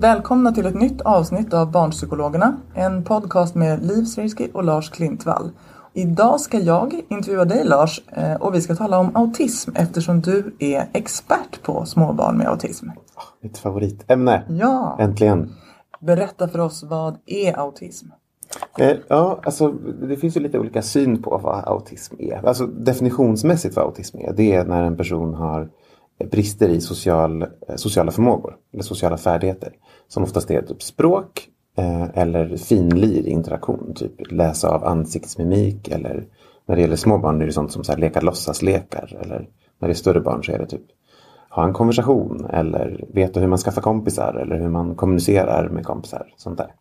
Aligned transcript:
Välkomna 0.00 0.52
till 0.52 0.66
ett 0.66 0.74
nytt 0.74 1.00
avsnitt 1.00 1.54
av 1.54 1.70
Barnpsykologerna, 1.70 2.56
en 2.74 3.04
podcast 3.04 3.54
med 3.54 3.86
Liv 3.86 4.04
Srirsky 4.04 4.48
och 4.52 4.64
Lars 4.64 4.90
Klintvall. 4.90 5.50
Idag 5.94 6.40
ska 6.40 6.58
jag 6.58 7.00
intervjua 7.08 7.44
dig 7.44 7.64
Lars 7.64 8.02
eh, 8.12 8.34
och 8.34 8.54
vi 8.54 8.60
ska 8.60 8.74
tala 8.74 8.98
om 8.98 9.16
autism 9.16 9.70
eftersom 9.74 10.20
du 10.20 10.56
är 10.58 10.88
expert 10.92 11.62
på 11.62 11.84
småbarn 11.84 12.38
med 12.38 12.48
autism. 12.48 12.86
Mitt 13.42 13.58
favoritämne. 13.58 14.42
Ja, 14.48 14.96
Äntligen. 15.00 15.52
berätta 16.00 16.48
för 16.48 16.58
oss 16.58 16.82
vad 16.82 17.16
är 17.26 17.58
autism? 17.58 18.06
Eh, 18.78 18.96
ja, 19.08 19.40
alltså 19.42 19.68
det 20.08 20.16
finns 20.16 20.36
ju 20.36 20.40
lite 20.40 20.58
olika 20.58 20.82
syn 20.82 21.22
på 21.22 21.38
vad 21.42 21.64
autism 21.68 22.14
är. 22.18 22.46
Alltså 22.46 22.66
definitionsmässigt 22.66 23.76
vad 23.76 23.84
autism 23.84 24.18
är, 24.18 24.32
det 24.32 24.52
är 24.54 24.64
när 24.64 24.82
en 24.82 24.96
person 24.96 25.34
har 25.34 25.68
brister 26.24 26.68
i 26.68 26.80
social, 26.80 27.42
eh, 27.42 27.76
sociala 27.76 28.10
förmågor 28.10 28.56
eller 28.72 28.82
sociala 28.82 29.16
färdigheter. 29.16 29.72
Som 30.08 30.22
oftast 30.22 30.50
är 30.50 30.62
typ 30.62 30.82
språk 30.82 31.48
eh, 31.78 32.08
eller 32.14 32.56
finlir 32.56 33.26
i 33.26 33.30
interaktion. 33.30 33.94
Typ 33.94 34.32
läsa 34.32 34.68
av 34.68 34.84
ansiktsmimik 34.84 35.88
eller 35.88 36.24
när 36.66 36.76
det 36.76 36.82
gäller 36.82 36.96
små 36.96 37.18
barn 37.18 37.42
är 37.42 37.46
det 37.46 37.52
sånt 37.52 37.72
som 37.72 37.84
så 37.84 37.92
här, 37.92 37.98
leka 37.98 38.20
låtsaslekar. 38.20 39.18
Eller 39.20 39.48
när 39.78 39.88
det 39.88 39.92
är 39.92 39.94
större 39.94 40.20
barn 40.20 40.44
så 40.44 40.52
är 40.52 40.58
det 40.58 40.66
typ 40.66 40.82
ha 41.50 41.64
en 41.64 41.72
konversation 41.72 42.46
eller 42.50 43.04
veta 43.12 43.40
hur 43.40 43.46
man 43.46 43.58
skaffar 43.58 43.82
kompisar 43.82 44.34
eller 44.34 44.58
hur 44.58 44.68
man 44.68 44.94
kommunicerar 44.94 45.68
med 45.68 45.84
kompisar. 45.84 46.26
Sånt 46.36 46.58
där. 46.58 46.72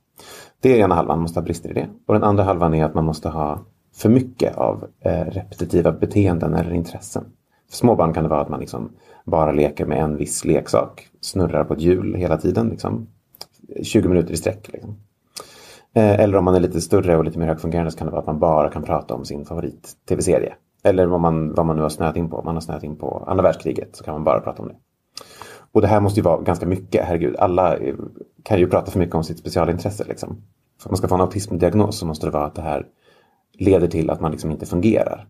Det 0.62 0.74
är 0.74 0.84
ena 0.84 0.96
halvan, 0.96 1.18
man 1.18 1.22
måste 1.22 1.40
ha 1.40 1.44
brister 1.44 1.70
i 1.70 1.74
det. 1.74 1.88
Och 2.08 2.14
den 2.14 2.24
andra 2.24 2.44
halvan 2.44 2.74
är 2.74 2.86
att 2.86 2.94
man 2.94 3.06
måste 3.06 3.30
ha 3.30 3.66
för 3.96 4.10
mycket 4.10 4.58
av 4.58 4.88
eh, 5.00 5.26
repetitiva 5.26 5.92
beteenden 5.92 6.54
eller 6.54 6.74
intressen. 6.74 7.26
För 7.70 7.78
små 7.78 7.96
barn 7.96 8.14
kan 8.14 8.24
det 8.24 8.30
vara 8.30 8.42
att 8.42 8.50
man 8.50 8.60
liksom 8.60 8.92
bara 9.26 9.52
leker 9.52 9.86
med 9.86 10.04
en 10.04 10.18
viss 10.18 10.46
leksak. 10.46 11.08
Snurrar 11.22 11.64
på 11.64 11.74
ett 11.74 11.82
hjul 11.82 12.16
hela 12.16 12.38
tiden. 12.38 12.70
Liksom. 12.70 13.08
20 13.84 14.08
minuter 14.10 14.34
i 14.34 14.38
sträck. 14.38 14.70
Liksom. 14.74 14.96
Eh, 15.94 16.20
eller 16.20 16.38
om 16.38 16.46
man 16.46 16.56
är 16.56 16.60
lite 16.60 16.82
större 16.82 17.18
och 17.18 17.24
lite 17.24 17.40
mer 17.40 17.48
högfungerande 17.48 17.92
så 17.92 17.98
kan 17.98 18.08
det 18.08 18.12
vara 18.12 18.22
att 18.22 18.28
man 18.28 18.40
bara 18.40 18.70
kan 18.70 18.84
prata 18.84 19.14
om 19.14 19.26
sin 19.26 19.46
favorit-tv-serie. 19.46 20.54
Eller 20.84 21.06
vad 21.06 21.20
man, 21.20 21.54
vad 21.54 21.66
man 21.66 21.76
nu 21.76 21.82
har 21.82 21.90
snöat 21.90 22.18
in 22.18 22.30
på. 22.30 22.38
Om 22.38 22.46
man 22.46 22.56
har 22.56 22.62
snöat 22.62 22.84
in 22.84 22.96
på 22.96 23.24
andra 23.28 23.44
världskriget 23.44 23.96
så 23.96 24.04
kan 24.04 24.14
man 24.14 24.24
bara 24.24 24.40
prata 24.40 24.62
om 24.62 24.68
det. 24.68 24.76
Och 25.72 25.82
det 25.82 25.88
här 25.88 26.00
måste 26.00 26.20
ju 26.20 26.24
vara 26.24 26.42
ganska 26.42 26.66
mycket, 26.66 27.06
herregud. 27.06 27.36
Alla 27.36 27.78
eh, 27.78 27.96
kan 28.44 28.60
ju 28.60 28.68
prata 28.68 28.92
för 28.92 29.00
mycket 29.00 29.16
om 29.16 29.24
sitt 29.24 29.40
specialintresse. 29.40 30.04
Liksom. 30.04 30.42
För 30.82 30.88
att 30.88 30.92
man 30.92 30.98
ska 30.98 31.08
få 31.08 31.16
en 31.16 31.22
autismdiagnos 31.22 32.00
så 32.00 32.06
måste 32.06 32.28
det 32.28 32.32
vara 32.32 32.46
att 32.46 32.56
det 32.56 32.62
här 32.62 32.86
leder 33.54 33.88
till 33.88 34.10
att 34.10 34.22
man 34.22 34.32
liksom 34.32 34.52
inte 34.52 34.66
fungerar 34.66 35.28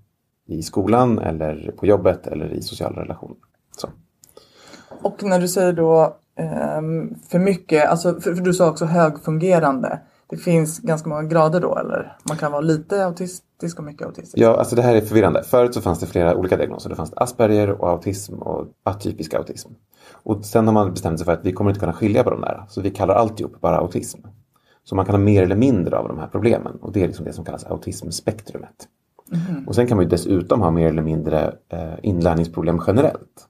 i 0.48 0.64
skolan 0.64 1.20
eller 1.20 1.72
på 1.78 1.86
jobbet 1.86 2.28
eller 2.28 2.54
i 2.54 2.62
sociala 2.62 3.02
relationer. 3.02 3.38
Så. 3.78 3.90
Och 5.02 5.24
när 5.24 5.40
du 5.40 5.48
säger 5.48 5.74
då 5.74 6.18
ehm, 6.36 7.16
för 7.30 7.40
mycket, 7.40 7.90
alltså 7.90 8.20
för, 8.20 8.36
för 8.36 8.44
du 8.44 8.54
sa 8.54 8.70
också 8.70 8.86
högfungerande. 8.86 10.00
Det 10.30 10.38
finns 10.38 10.80
ganska 10.80 11.10
många 11.10 11.24
grader 11.24 11.62
då 11.62 11.78
eller? 11.78 12.18
Man 12.28 12.38
kan 12.38 12.52
vara 12.52 12.62
lite 12.62 13.06
autistisk 13.06 13.80
och 13.80 13.86
mycket 13.86 14.08
autistisk. 14.08 14.38
Ja, 14.38 14.56
alltså 14.58 14.76
det 14.76 14.82
här 14.82 14.96
är 14.96 15.02
förvirrande. 15.02 15.44
Förut 15.44 15.74
så 15.74 15.82
fanns 15.82 16.00
det 16.00 16.06
flera 16.06 16.36
olika 16.36 16.58
diagnoser. 16.58 16.90
Det 16.90 16.96
fanns 16.96 17.14
Asperger 17.16 17.72
och 17.72 17.90
autism 17.90 18.36
och 18.36 18.68
atypisk 18.84 19.34
autism. 19.34 19.70
Och 20.12 20.46
sen 20.46 20.68
har 20.68 20.74
man 20.74 20.94
bestämt 20.94 21.20
sig 21.20 21.26
för 21.26 21.32
att 21.32 21.46
vi 21.46 21.52
kommer 21.54 21.72
inte 21.72 21.80
kunna 21.80 21.94
skilja 21.94 22.24
på 22.24 22.30
de 22.30 22.42
där. 22.42 22.66
Så 22.70 22.82
vi 22.82 22.90
kallar 22.90 23.16
alltihop 23.16 23.62
bara 23.62 23.78
autism. 23.78 24.20
Så 24.84 24.96
man 24.96 25.06
kan 25.06 25.16
ha 25.16 25.20
mer 25.20 25.44
eller 25.44 25.56
mindre 25.56 25.98
av 25.98 26.08
de 26.08 26.18
här 26.18 26.28
problemen. 26.28 26.76
Och 26.82 26.92
det 26.92 27.04
är 27.04 27.08
liksom 27.08 27.26
det 27.26 27.34
som 27.34 27.46
kallas 27.46 27.66
autismspektrumet. 27.66 28.88
Och 29.68 29.76
sen 29.76 29.88
kan 29.88 29.98
man 29.98 30.04
ju 30.04 30.10
dessutom 30.10 30.62
ha 30.62 30.72
mer 30.72 30.88
eller 30.90 31.02
mindre 31.02 31.56
eh, 31.70 31.94
inlärningsproblem 32.04 32.82
generellt. 32.88 33.48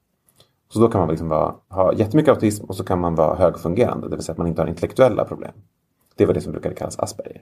Så 0.74 0.80
då 0.80 0.88
kan 0.88 1.02
man 1.02 1.10
liksom 1.10 1.30
vara, 1.30 1.56
ha 1.70 1.94
jättemycket 1.94 2.30
autism 2.34 2.66
och 2.66 2.76
så 2.76 2.84
kan 2.84 3.00
man 3.00 3.16
vara 3.16 3.36
högfungerande, 3.36 4.10
det 4.10 4.16
vill 4.16 4.26
säga 4.26 4.32
att 4.34 4.38
man 4.38 4.48
inte 4.48 4.62
har 4.62 4.68
intellektuella 4.68 5.26
problem. 5.26 5.52
Det 6.16 6.26
var 6.26 6.34
det 6.34 6.42
som 6.42 6.52
brukade 6.52 6.76
kallas 6.76 7.00
Asperger. 7.00 7.42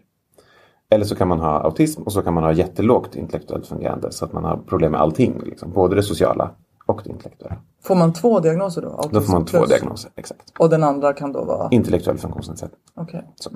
Eller 0.90 1.06
så 1.06 1.16
kan 1.16 1.28
man 1.28 1.40
ha 1.40 1.60
autism 1.60 2.02
och 2.02 2.12
så 2.12 2.22
kan 2.22 2.34
man 2.34 2.44
ha 2.44 2.52
jättelågt 2.52 3.16
intellektuellt 3.16 3.68
fungerande 3.68 4.12
så 4.12 4.26
att 4.26 4.34
man 4.34 4.44
har 4.44 4.58
problem 4.58 4.92
med 4.92 5.02
allting, 5.02 5.42
liksom, 5.46 5.72
både 5.72 5.96
det 5.96 6.04
sociala 6.04 6.52
och 6.86 7.02
det 7.04 7.10
intellektuella. 7.10 7.56
Får 7.84 7.96
man 7.96 8.14
två 8.14 8.40
diagnoser 8.40 8.82
då? 8.82 8.88
Autism 8.88 9.14
Då 9.16 9.22
får 9.22 9.32
man 9.34 9.46
två 9.46 9.58
plus- 9.58 9.70
diagnoser, 9.70 10.12
exakt. 10.16 10.54
Och 10.60 10.70
den 10.70 10.84
andra 10.84 11.14
kan 11.14 11.32
då 11.32 11.46
vara? 11.46 11.68
Intellektuell 11.72 12.18
funktionsnedsättning. 12.18 12.80
Okej. 12.96 13.24
Så. 13.36 13.50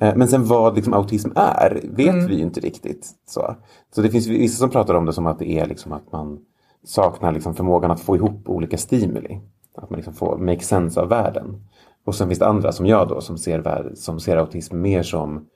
Eh, 0.00 0.16
Men 0.16 0.28
sen 0.28 0.44
vad 0.44 0.74
liksom 0.74 0.94
autism 0.94 1.30
är 1.34 1.80
vet 1.84 2.30
vi 2.30 2.34
ju 2.34 2.42
inte 2.42 2.60
riktigt. 2.60 3.10
Så, 3.26 3.56
så 3.94 4.02
det 4.02 4.10
finns 4.10 4.26
vissa 4.26 4.58
som 4.58 4.70
pratar 4.70 4.94
om 4.94 5.06
det 5.06 5.12
som 5.12 5.26
att 5.26 5.38
det 5.38 5.50
är 5.50 5.66
liksom 5.66 5.92
att 5.92 6.12
man 6.12 6.38
saknar 6.84 7.32
liksom 7.32 7.54
förmågan 7.54 7.90
att 7.90 8.00
få 8.00 8.16
ihop 8.16 8.48
olika 8.48 8.78
stimuli. 8.78 9.40
Att 9.76 9.90
man 9.90 9.96
liksom 9.96 10.14
får 10.14 10.38
make 10.38 10.60
sense 10.60 11.00
av 11.00 11.08
världen. 11.08 11.64
Och 12.04 12.14
sen 12.14 12.28
finns 12.28 12.38
det 12.38 12.46
andra 12.46 12.72
som 12.72 12.86
jag 12.86 13.08
då 13.08 13.20
som 13.20 13.38
ser, 13.38 13.58
värld, 13.58 13.92
som 13.94 14.20
ser 14.20 14.36
autism 14.36 14.80
mer 14.80 15.02
som 15.02 15.46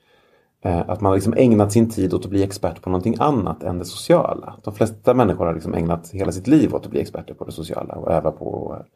eh, 0.63 0.91
att 0.91 1.01
man 1.01 1.15
liksom 1.15 1.35
ägnat 1.37 1.73
sin 1.73 1.91
tid 1.91 2.15
åt 2.15 2.25
att 2.25 2.31
bli 2.31 2.43
expert 2.43 2.83
på 2.83 2.91
någonting 2.91 3.17
annat 3.19 3.63
än 3.63 3.79
det 3.79 3.85
sociala. 3.85 4.55
De 4.65 4.75
flesta 4.75 5.15
människor 5.15 5.47
har 5.47 5.55
liksom 5.55 5.75
ägnat 5.75 6.11
hela 6.11 6.33
sitt 6.33 6.47
liv 6.47 6.75
åt 6.75 6.85
att 6.85 6.91
bli 6.91 7.01
experter 7.01 7.35
på 7.35 7.45
det 7.45 7.53
sociala 7.53 7.95
och 7.95 8.13
öva 8.13 8.31
på 8.31 8.77
att 8.81 8.87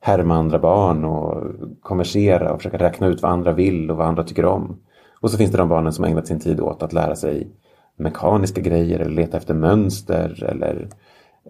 härma 0.00 0.34
andra 0.34 0.58
barn 0.58 1.04
och 1.04 1.44
konversera 1.82 2.52
och 2.52 2.58
försöka 2.58 2.78
räkna 2.78 3.06
ut 3.06 3.22
vad 3.22 3.32
andra 3.32 3.52
vill 3.52 3.90
och 3.90 3.96
vad 3.96 4.06
andra 4.06 4.24
tycker 4.24 4.44
om. 4.44 4.76
Och 5.22 5.30
så 5.30 5.36
finns 5.36 5.50
det 5.50 5.58
de 5.58 5.68
barnen 5.68 5.92
som 5.92 6.04
ägnat 6.04 6.26
sin 6.26 6.40
tid 6.40 6.60
åt 6.60 6.82
att 6.82 6.92
lära 6.92 7.16
sig 7.16 7.48
mekaniska 7.96 8.60
grejer 8.60 8.98
eller 8.98 9.10
leta 9.10 9.36
efter 9.36 9.54
mönster 9.54 10.44
eller 10.44 10.88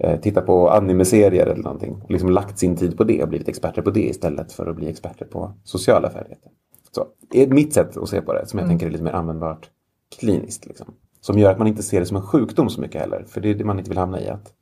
eh, 0.00 0.20
titta 0.20 0.40
på 0.40 0.70
animeserier 0.70 1.46
eller 1.46 1.62
någonting. 1.62 2.02
Och 2.04 2.10
liksom 2.10 2.30
lagt 2.30 2.58
sin 2.58 2.76
tid 2.76 2.96
på 2.96 3.04
det 3.04 3.22
och 3.22 3.28
blivit 3.28 3.48
experter 3.48 3.82
på 3.82 3.90
det 3.90 4.08
istället 4.08 4.52
för 4.52 4.66
att 4.66 4.76
bli 4.76 4.88
experter 4.88 5.24
på 5.24 5.52
sociala 5.64 6.10
färdigheter. 6.10 6.50
Så 6.90 7.06
är 7.32 7.46
mitt 7.46 7.72
sätt 7.72 7.96
att 7.96 8.08
se 8.08 8.20
på 8.20 8.32
det 8.32 8.46
som 8.46 8.58
jag 8.58 8.68
tänker 8.68 8.86
är 8.86 8.90
lite 8.90 9.04
mer 9.04 9.12
användbart 9.12 9.70
kliniskt. 10.18 10.66
Liksom. 10.66 10.94
Som 11.20 11.38
gör 11.38 11.50
att 11.50 11.58
man 11.58 11.66
inte 11.66 11.82
ser 11.82 12.00
det 12.00 12.06
som 12.06 12.16
en 12.16 12.22
sjukdom 12.22 12.70
så 12.70 12.80
mycket 12.80 13.00
heller. 13.00 13.24
För 13.28 13.40
det 13.40 13.50
är 13.50 13.54
det 13.54 13.64
man 13.64 13.78
inte 13.78 13.90
vill 13.90 13.98
hamna 13.98 14.20
i. 14.20 14.28
att 14.28 14.52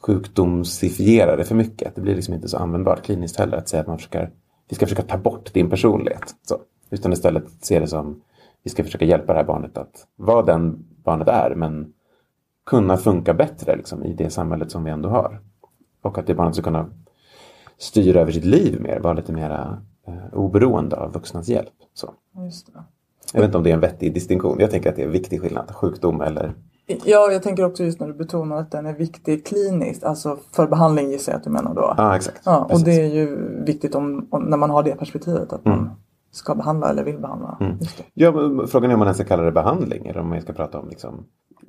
sjukdomsifiera 0.00 1.36
det 1.36 1.44
för 1.44 1.54
mycket. 1.54 1.94
Det 1.94 2.00
blir 2.00 2.14
liksom 2.14 2.34
inte 2.34 2.48
så 2.48 2.56
användbart 2.56 3.02
kliniskt 3.02 3.36
heller 3.36 3.56
att 3.56 3.68
säga 3.68 3.80
att 3.80 3.86
man 3.86 3.98
försöker, 3.98 4.30
vi 4.68 4.74
ska 4.76 4.86
försöka 4.86 5.02
ta 5.02 5.18
bort 5.18 5.54
din 5.54 5.70
personlighet. 5.70 6.34
Så, 6.42 6.58
utan 6.90 7.12
istället 7.12 7.44
se 7.60 7.80
det 7.80 7.86
som 7.86 8.20
vi 8.62 8.70
ska 8.70 8.84
försöka 8.84 9.04
hjälpa 9.04 9.32
det 9.32 9.38
här 9.38 9.46
barnet 9.46 9.78
att 9.78 10.06
vara 10.16 10.42
den 10.42 10.84
barnet 11.04 11.28
är 11.28 11.54
men 11.54 11.92
kunna 12.66 12.96
funka 12.96 13.34
bättre 13.34 13.76
liksom, 13.76 14.04
i 14.04 14.12
det 14.14 14.30
samhället 14.30 14.70
som 14.70 14.84
vi 14.84 14.90
ändå 14.90 15.08
har. 15.08 15.40
Och 16.02 16.18
att 16.18 16.26
det 16.26 16.34
barnet 16.34 16.54
ska 16.54 16.62
kunna 16.64 16.86
styra 17.78 18.20
över 18.20 18.32
sitt 18.32 18.44
liv 18.44 18.80
mer, 18.80 19.00
vara 19.00 19.12
lite 19.12 19.32
mer 19.32 19.50
eh, 20.06 20.14
oberoende 20.32 20.96
av 20.96 21.12
vuxnas 21.12 21.48
hjälp. 21.48 21.72
Så. 21.94 22.14
Jag 23.32 23.40
vet 23.40 23.48
inte 23.48 23.58
om 23.58 23.64
det 23.64 23.70
är 23.70 23.74
en 23.74 23.80
vettig 23.80 24.14
distinktion. 24.14 24.56
Jag 24.60 24.70
tänker 24.70 24.90
att 24.90 24.96
det 24.96 25.02
är 25.02 25.06
en 25.06 25.12
viktig 25.12 25.40
skillnad. 25.40 25.70
Sjukdom 25.74 26.20
eller... 26.20 26.54
Ja, 26.86 27.30
jag 27.32 27.42
tänker 27.42 27.64
också 27.64 27.84
just 27.84 28.00
när 28.00 28.06
du 28.06 28.14
betonar 28.14 28.56
att 28.56 28.70
den 28.70 28.86
är 28.86 28.92
viktig 28.94 29.46
kliniskt, 29.46 30.04
alltså 30.04 30.38
för 30.52 30.66
behandling 30.66 31.10
gissar 31.10 31.32
jag 31.32 31.38
att 31.38 31.44
du 31.44 31.50
menar 31.50 31.74
då. 31.74 31.94
Ja, 31.96 32.16
exakt. 32.16 32.40
Ja, 32.44 32.58
och 32.58 32.70
Precis. 32.70 32.84
det 32.84 32.92
är 32.92 33.06
ju 33.14 33.36
viktigt 33.64 33.94
om, 33.94 34.28
om, 34.30 34.42
när 34.42 34.56
man 34.56 34.70
har 34.70 34.82
det 34.82 34.94
perspektivet. 34.94 35.52
Att 35.52 35.64
man, 35.64 35.78
Mm. 35.78 35.90
Ska 36.32 36.54
behandla 36.54 36.88
eller 36.90 37.04
vill 37.04 37.18
behandla. 37.18 37.56
Mm. 37.60 37.78
Ja, 38.14 38.32
frågan 38.66 38.90
är 38.90 38.94
om 38.94 38.98
man 38.98 39.06
ens 39.08 39.18
ska 39.18 39.26
kalla 39.26 39.42
det 39.42 39.52
behandling 39.52 40.06
eller 40.06 40.20
om 40.20 40.28
man 40.28 40.40
ska 40.40 40.52
prata 40.52 40.78
om 40.80 40.88
liksom, 40.88 41.24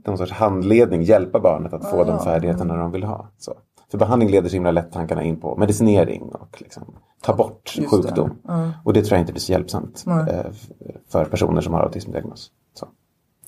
någon 0.05 0.17
sorts 0.17 0.31
handledning, 0.31 1.01
hjälpa 1.01 1.39
barnet 1.39 1.73
att 1.73 1.89
få 1.89 1.97
Ja, 1.97 2.03
de 2.03 2.19
färdigheterna 2.19 2.75
de 2.77 2.91
vill 2.91 3.03
ha. 3.03 3.27
Så. 3.37 3.53
För 3.91 3.97
behandling 3.97 4.29
leder 4.29 4.49
så 4.49 4.53
himla 4.53 4.71
lätt 4.71 4.91
tankarna 4.91 5.23
in 5.23 5.39
på 5.39 5.55
medicinering 5.55 6.21
och 6.23 6.57
liksom, 6.61 6.83
ta 7.21 7.33
bort 7.35 7.73
Just 7.77 7.89
sjukdom. 7.91 8.29
det. 8.29 8.35
Ja. 8.43 8.71
Och 8.85 8.93
det 8.93 9.01
tror 9.01 9.15
jag 9.17 9.21
inte 9.23 9.33
blir 9.33 9.41
så 9.41 9.51
hjälpsamt 9.51 10.03
f- 10.27 10.69
för 11.09 11.25
personer 11.25 11.61
som 11.61 11.73
har 11.73 11.81
autismdiagnos. 11.81 12.51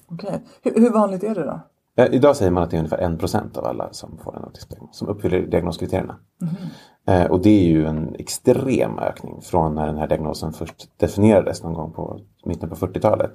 Okej. 0.08 0.44
Hur, 0.64 0.74
hur 0.82 0.90
vanligt 0.90 1.24
är 1.24 1.36
det 1.36 1.44
då? 1.46 1.60
Eh, 1.98 2.08
Idag 2.12 2.36
säger 2.36 2.52
man 2.52 2.64
att 2.64 2.70
det 2.72 2.78
är 2.78 2.80
ungefär 2.80 3.10
1% 3.10 3.58
av 3.58 3.66
alla 3.66 3.94
som 3.94 4.18
får 4.24 4.36
en 4.38 4.44
autismdiagnos 4.44 4.98
som 4.98 5.08
uppfyller 5.08 5.42
diagnoskriterierna. 5.42 6.16
Eh, 7.08 7.32
och 7.32 7.42
det 7.42 7.50
är 7.50 7.66
ju 7.66 7.86
en 7.86 8.16
extrem 8.16 9.00
ökning 9.00 9.42
från 9.42 9.76
när 9.76 9.86
den 9.86 9.98
här 9.98 10.08
diagnosen 10.08 10.54
först 10.54 10.90
definierades 10.98 11.64
någon 11.64 11.74
gång 11.74 11.92
på 11.92 12.20
mitten 12.46 12.70
på 12.70 12.76
40-talet. 12.76 13.32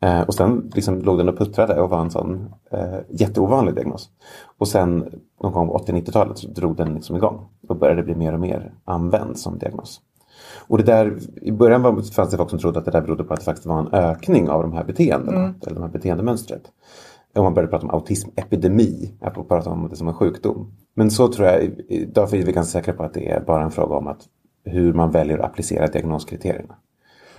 Eh, 0.00 0.20
och 0.20 0.34
sen 0.34 0.70
liksom 0.74 1.02
låg 1.02 1.18
den 1.18 1.28
och 1.28 1.38
puttrade 1.38 1.80
och 1.80 1.90
var 1.90 2.00
en 2.00 2.10
sån 2.10 2.54
eh, 2.70 2.98
jätteovanlig 3.08 3.74
diagnos. 3.74 4.10
Och 4.58 4.68
sen 4.68 5.20
någon 5.42 5.52
gång 5.52 5.68
på 5.68 5.78
80-90-talet 5.78 6.38
så 6.38 6.48
drog 6.48 6.76
den 6.76 6.94
liksom 6.94 7.16
igång 7.16 7.48
och 7.68 7.76
började 7.76 8.02
bli 8.02 8.14
mer 8.14 8.32
och 8.32 8.40
mer 8.40 8.72
använd 8.84 9.38
som 9.38 9.58
diagnos. 9.58 10.00
Och 10.68 10.78
det 10.78 10.84
där, 10.84 11.18
i 11.42 11.52
början 11.52 11.82
var, 11.82 12.12
fanns 12.12 12.30
det 12.30 12.36
folk 12.36 12.50
som 12.50 12.58
trodde 12.58 12.78
att 12.78 12.84
det 12.84 12.90
där 12.90 13.00
berodde 13.00 13.24
på 13.24 13.34
att 13.34 13.40
det 13.40 13.44
faktiskt 13.44 13.66
var 13.66 13.78
en 13.78 13.92
ökning 13.92 14.48
av 14.48 14.62
de 14.62 14.72
här 14.72 14.84
beteendena, 14.84 15.54
eller 15.66 15.74
de 15.74 15.82
här 15.82 15.90
beteendemönstret. 15.90 16.62
Om 17.34 17.44
man 17.44 17.54
började 17.54 17.70
prata 17.70 17.86
om 17.86 17.94
autismepidemi, 17.94 19.14
att 19.20 19.48
prata 19.48 19.70
om 19.70 19.88
det 19.88 19.96
som 19.96 20.08
en 20.08 20.14
sjukdom. 20.14 20.72
Men 20.94 21.10
så 21.10 21.28
tror 21.28 21.48
jag, 21.48 21.70
därför 22.14 22.36
är 22.36 22.42
vi 22.42 22.52
ganska 22.52 22.78
säkra 22.78 22.94
på 22.94 23.02
att 23.02 23.14
det 23.14 23.28
är 23.28 23.40
bara 23.40 23.64
en 23.64 23.70
fråga 23.70 23.96
om 23.96 24.06
att 24.06 24.28
hur 24.64 24.92
man 24.92 25.10
väljer 25.10 25.38
att 25.38 25.44
applicera 25.44 25.86
diagnoskriterierna. 25.86 26.74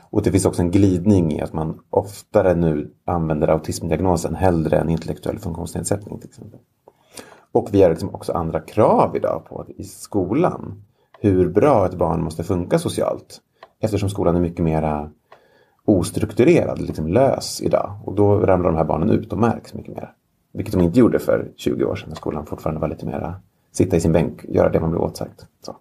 Och 0.10 0.24
det 0.24 0.32
finns 0.32 0.46
också 0.46 0.62
en 0.62 0.72
glidning 0.72 1.34
i 1.34 1.42
att 1.42 1.54
man 1.54 1.80
oftare 1.90 2.56
nu 2.56 2.94
använder 3.06 3.48
autismdiagnosen 3.48 4.36
hellre 4.36 4.78
än 4.78 4.90
intellektuell 4.90 5.40
funktionsnedsättning 5.40 6.20
till 6.20 6.30
exempel. 6.30 6.60
Och 7.52 7.70
vi 7.72 7.84
har 7.84 7.90
liksom 7.90 8.16
också 8.16 8.32
andra 8.32 8.60
krav 8.60 9.16
idag 9.16 9.46
på 9.50 9.62
att 9.62 9.70
i 9.70 9.84
skolan 9.84 10.84
hur 11.20 11.50
bra 11.50 11.86
ett 11.86 11.98
barn 11.98 12.24
måste 12.24 12.44
funka 12.44 12.80
socialt. 12.80 13.42
Eftersom 13.80 14.10
skolan 14.10 14.36
är 14.36 14.40
mycket 14.40 14.64
mera 14.64 15.12
ostrukturerad, 15.86 16.82
liksom 16.82 17.08
lös 17.08 17.62
idag. 17.62 18.00
Och 18.06 18.16
då 18.16 18.40
ramlar 18.40 18.70
de 18.70 18.78
här 18.78 18.84
barnen 18.84 19.10
ut 19.10 19.34
och 19.34 19.40
märks 19.40 19.74
mycket 19.74 19.96
mer. 19.96 20.14
Vilket 20.54 20.74
de 20.74 20.82
inte 20.82 21.00
gjorde 21.00 21.20
för 21.20 21.52
20 21.56 21.86
år 21.86 21.96
sedan 21.96 22.10
när 22.10 22.16
skolan 22.16 22.46
fortfarande 22.46 22.82
var 22.82 22.88
lite 22.88 23.06
mera 23.06 23.36
sitta 23.74 23.96
i 23.96 24.00
sin 24.00 24.12
bänk, 24.12 24.46
göra 24.46 24.70
det 24.70 24.80
man 24.80 24.92
blev 24.92 25.02
åtsagt. 25.02 25.46
Så. 25.62 25.76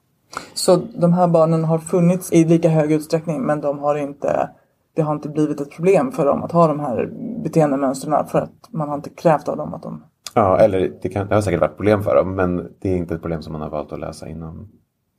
Så 0.55 0.77
de 0.95 1.13
här 1.13 1.29
barnen 1.29 1.65
har 1.65 1.79
funnits 1.79 2.33
i 2.33 2.45
lika 2.45 2.69
hög 2.69 2.93
utsträckning 2.93 3.43
men 3.43 3.61
de 3.61 3.79
har 3.79 3.95
inte, 3.95 4.51
det 4.95 5.03
har 5.03 5.15
inte 5.15 5.29
blivit 5.29 5.61
ett 5.61 5.71
problem 5.71 6.13
för 6.13 6.27
dem 6.27 6.43
att 6.43 6.53
ha 6.53 6.67
de 6.67 6.81
här 6.81 7.11
beteendemönstren 7.45 8.27
för 8.27 8.39
att 8.39 8.69
man 8.71 8.89
har 8.89 8.95
inte 8.95 9.11
krävt 9.11 9.49
av 9.49 9.57
dem 9.57 9.75
att 9.75 9.83
de... 9.83 10.05
Ja, 10.35 10.59
eller 10.59 10.93
det, 11.03 11.09
kan, 11.09 11.29
det 11.29 11.35
har 11.35 11.43
säkert 11.43 11.61
varit 11.61 11.77
problem 11.77 12.03
för 12.03 12.17
dem, 12.17 12.35
men 12.35 12.69
det 12.79 12.93
är 12.93 12.97
inte 12.97 13.15
ett 13.15 13.21
problem 13.21 13.43
som 13.43 13.53
man 13.53 13.63
har 13.63 13.71
valt 13.71 13.93
att 13.93 14.01
lösa 14.01 14.29
inom 14.29 14.69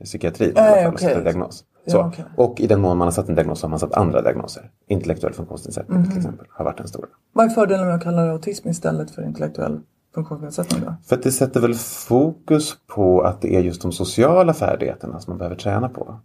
psykiatrin. 0.05 0.49
i 0.49 0.59
alla 0.59 0.69
Nej, 0.69 0.83
fall, 0.85 0.93
okej. 0.93 1.07
sätta 1.07 1.21
diagnos. 1.21 1.63
Ja, 1.85 1.91
Så. 1.91 1.99
okej. 2.01 2.25
Och 2.37 2.59
i 2.61 2.67
den 2.67 2.81
mån 2.81 2.97
man 2.97 3.07
har 3.07 3.11
satt 3.11 3.29
en 3.29 3.35
diagnos 3.35 3.59
så 3.59 3.65
har 3.65 3.69
man 3.69 3.79
satt 3.79 3.93
andra 3.93 4.21
diagnoser. 4.21 4.69
Intellektuell 4.87 5.33
funktionsnedsättning 5.33 5.97
Mhm. 5.99 6.09
till 6.09 6.17
exempel 6.17 6.45
har 6.49 6.65
varit 6.65 6.79
en 6.79 6.87
stor. 6.87 7.05
Vad 7.33 7.45
är 7.45 7.49
fördelen 7.49 7.85
med 7.85 7.95
att 7.95 8.03
kalla 8.03 8.21
det 8.25 8.31
autism 8.31 8.69
istället 8.69 9.11
för 9.11 9.21
intellektuell 9.23 9.79
funktionsnedsättning 10.15 10.81
då? 10.85 10.95
För 11.05 11.15
att 11.15 11.23
det 11.23 11.31
sätter 11.31 11.59
väl 11.61 11.73
fokus 12.07 12.73
på 12.95 13.21
att 13.21 13.41
det 13.41 13.55
är 13.55 13.59
just 13.61 13.81
de 13.81 13.91
sociala 13.91 14.53
färdigheterna 14.53 15.19
som 15.19 15.31
man 15.31 15.37
behöver 15.37 15.55
träna 15.55 15.89
på. 15.89 16.19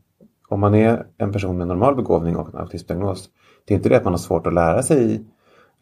Om 0.49 0.61
man 0.61 0.75
är 0.75 1.07
en 1.19 1.33
person 1.33 1.59
med 1.59 1.67
normal 1.69 1.97
begåvning 1.97 2.37
och 2.37 2.49
en 2.55 2.61
autismdiagnos. 2.61 3.29
Det 3.67 3.75
är 3.75 3.77
inte 3.77 3.89
det 3.89 3.97
att 3.97 4.05
man 4.05 4.13
har 4.13 4.19
svårt 4.19 4.47
att 4.47 4.55
lära 4.55 4.83
sig 4.83 5.25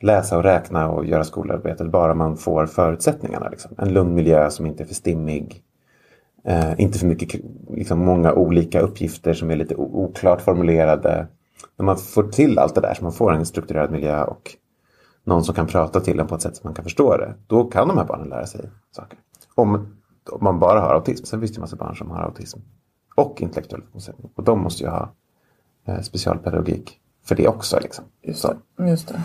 läsa 0.01 0.37
och 0.37 0.43
räkna 0.43 0.91
och 0.91 1.05
göra 1.07 1.25
skolarbetet 1.25 1.91
bara 1.91 2.15
man 2.15 2.37
får 2.37 2.67
förutsättningarna. 2.67 3.49
Liksom. 3.49 3.71
En 3.79 3.93
lugn 3.93 4.15
miljö 4.15 4.51
som 4.51 4.67
inte 4.67 4.83
är 4.83 4.87
för 4.87 4.95
stimmig. 4.95 5.63
Eh, 6.47 6.81
inte 6.81 6.99
för 6.99 7.07
mycket, 7.07 7.41
liksom 7.71 7.99
många 7.99 8.33
olika 8.33 8.81
uppgifter 8.81 9.35
som 9.35 9.51
är 9.51 9.57
lite 9.57 9.75
oklart 9.77 10.41
formulerade. 10.41 11.27
När 11.77 11.87
man 11.87 11.97
får 11.97 12.23
till 12.23 12.59
allt 12.59 12.75
det 12.75 12.81
där 12.81 12.95
så 12.95 13.03
man 13.03 13.13
får 13.13 13.33
en 13.33 13.47
strukturerad 13.47 13.91
miljö 13.91 14.25
och 14.25 14.57
någon 15.25 15.45
som 15.45 15.55
kan 15.55 15.67
prata 15.67 16.01
till 16.01 16.21
en 16.21 16.27
på 16.27 16.35
ett 16.35 16.43
sätt 16.43 16.57
som 16.57 16.69
man 16.69 16.75
kan 16.75 16.85
förstå 16.85 17.17
det. 17.17 17.35
Då 17.47 17.65
kan 17.65 17.89
de 17.89 17.99
här 17.99 18.05
barnen 18.05 18.29
lära 18.29 18.47
sig 18.47 18.71
saker. 18.91 19.19
Om, 19.55 19.75
om 20.31 20.45
man 20.45 20.59
bara 20.59 20.81
har 20.81 20.95
autism. 20.95 21.25
Sen 21.25 21.41
finns 21.41 21.53
det 21.53 21.59
en 21.59 21.61
massa 21.61 21.77
barn 21.77 21.97
som 21.97 22.11
har 22.11 22.23
autism. 22.23 22.59
Och 23.15 23.43
intellektuell 23.43 23.83
funktionsnedsättning. 23.83 24.33
Och 24.35 24.45
de 24.45 24.63
måste 24.63 24.85
ju 24.85 24.91
ha 24.91 25.13
eh, 25.87 26.01
specialpedagogik 26.01 27.01
för 27.25 27.35
det 27.35 27.49
också. 27.49 27.81
Liksom. 27.81 28.05
Just 28.23 28.43
det. 28.77 28.89
Just 28.89 29.09
det. 29.09 29.23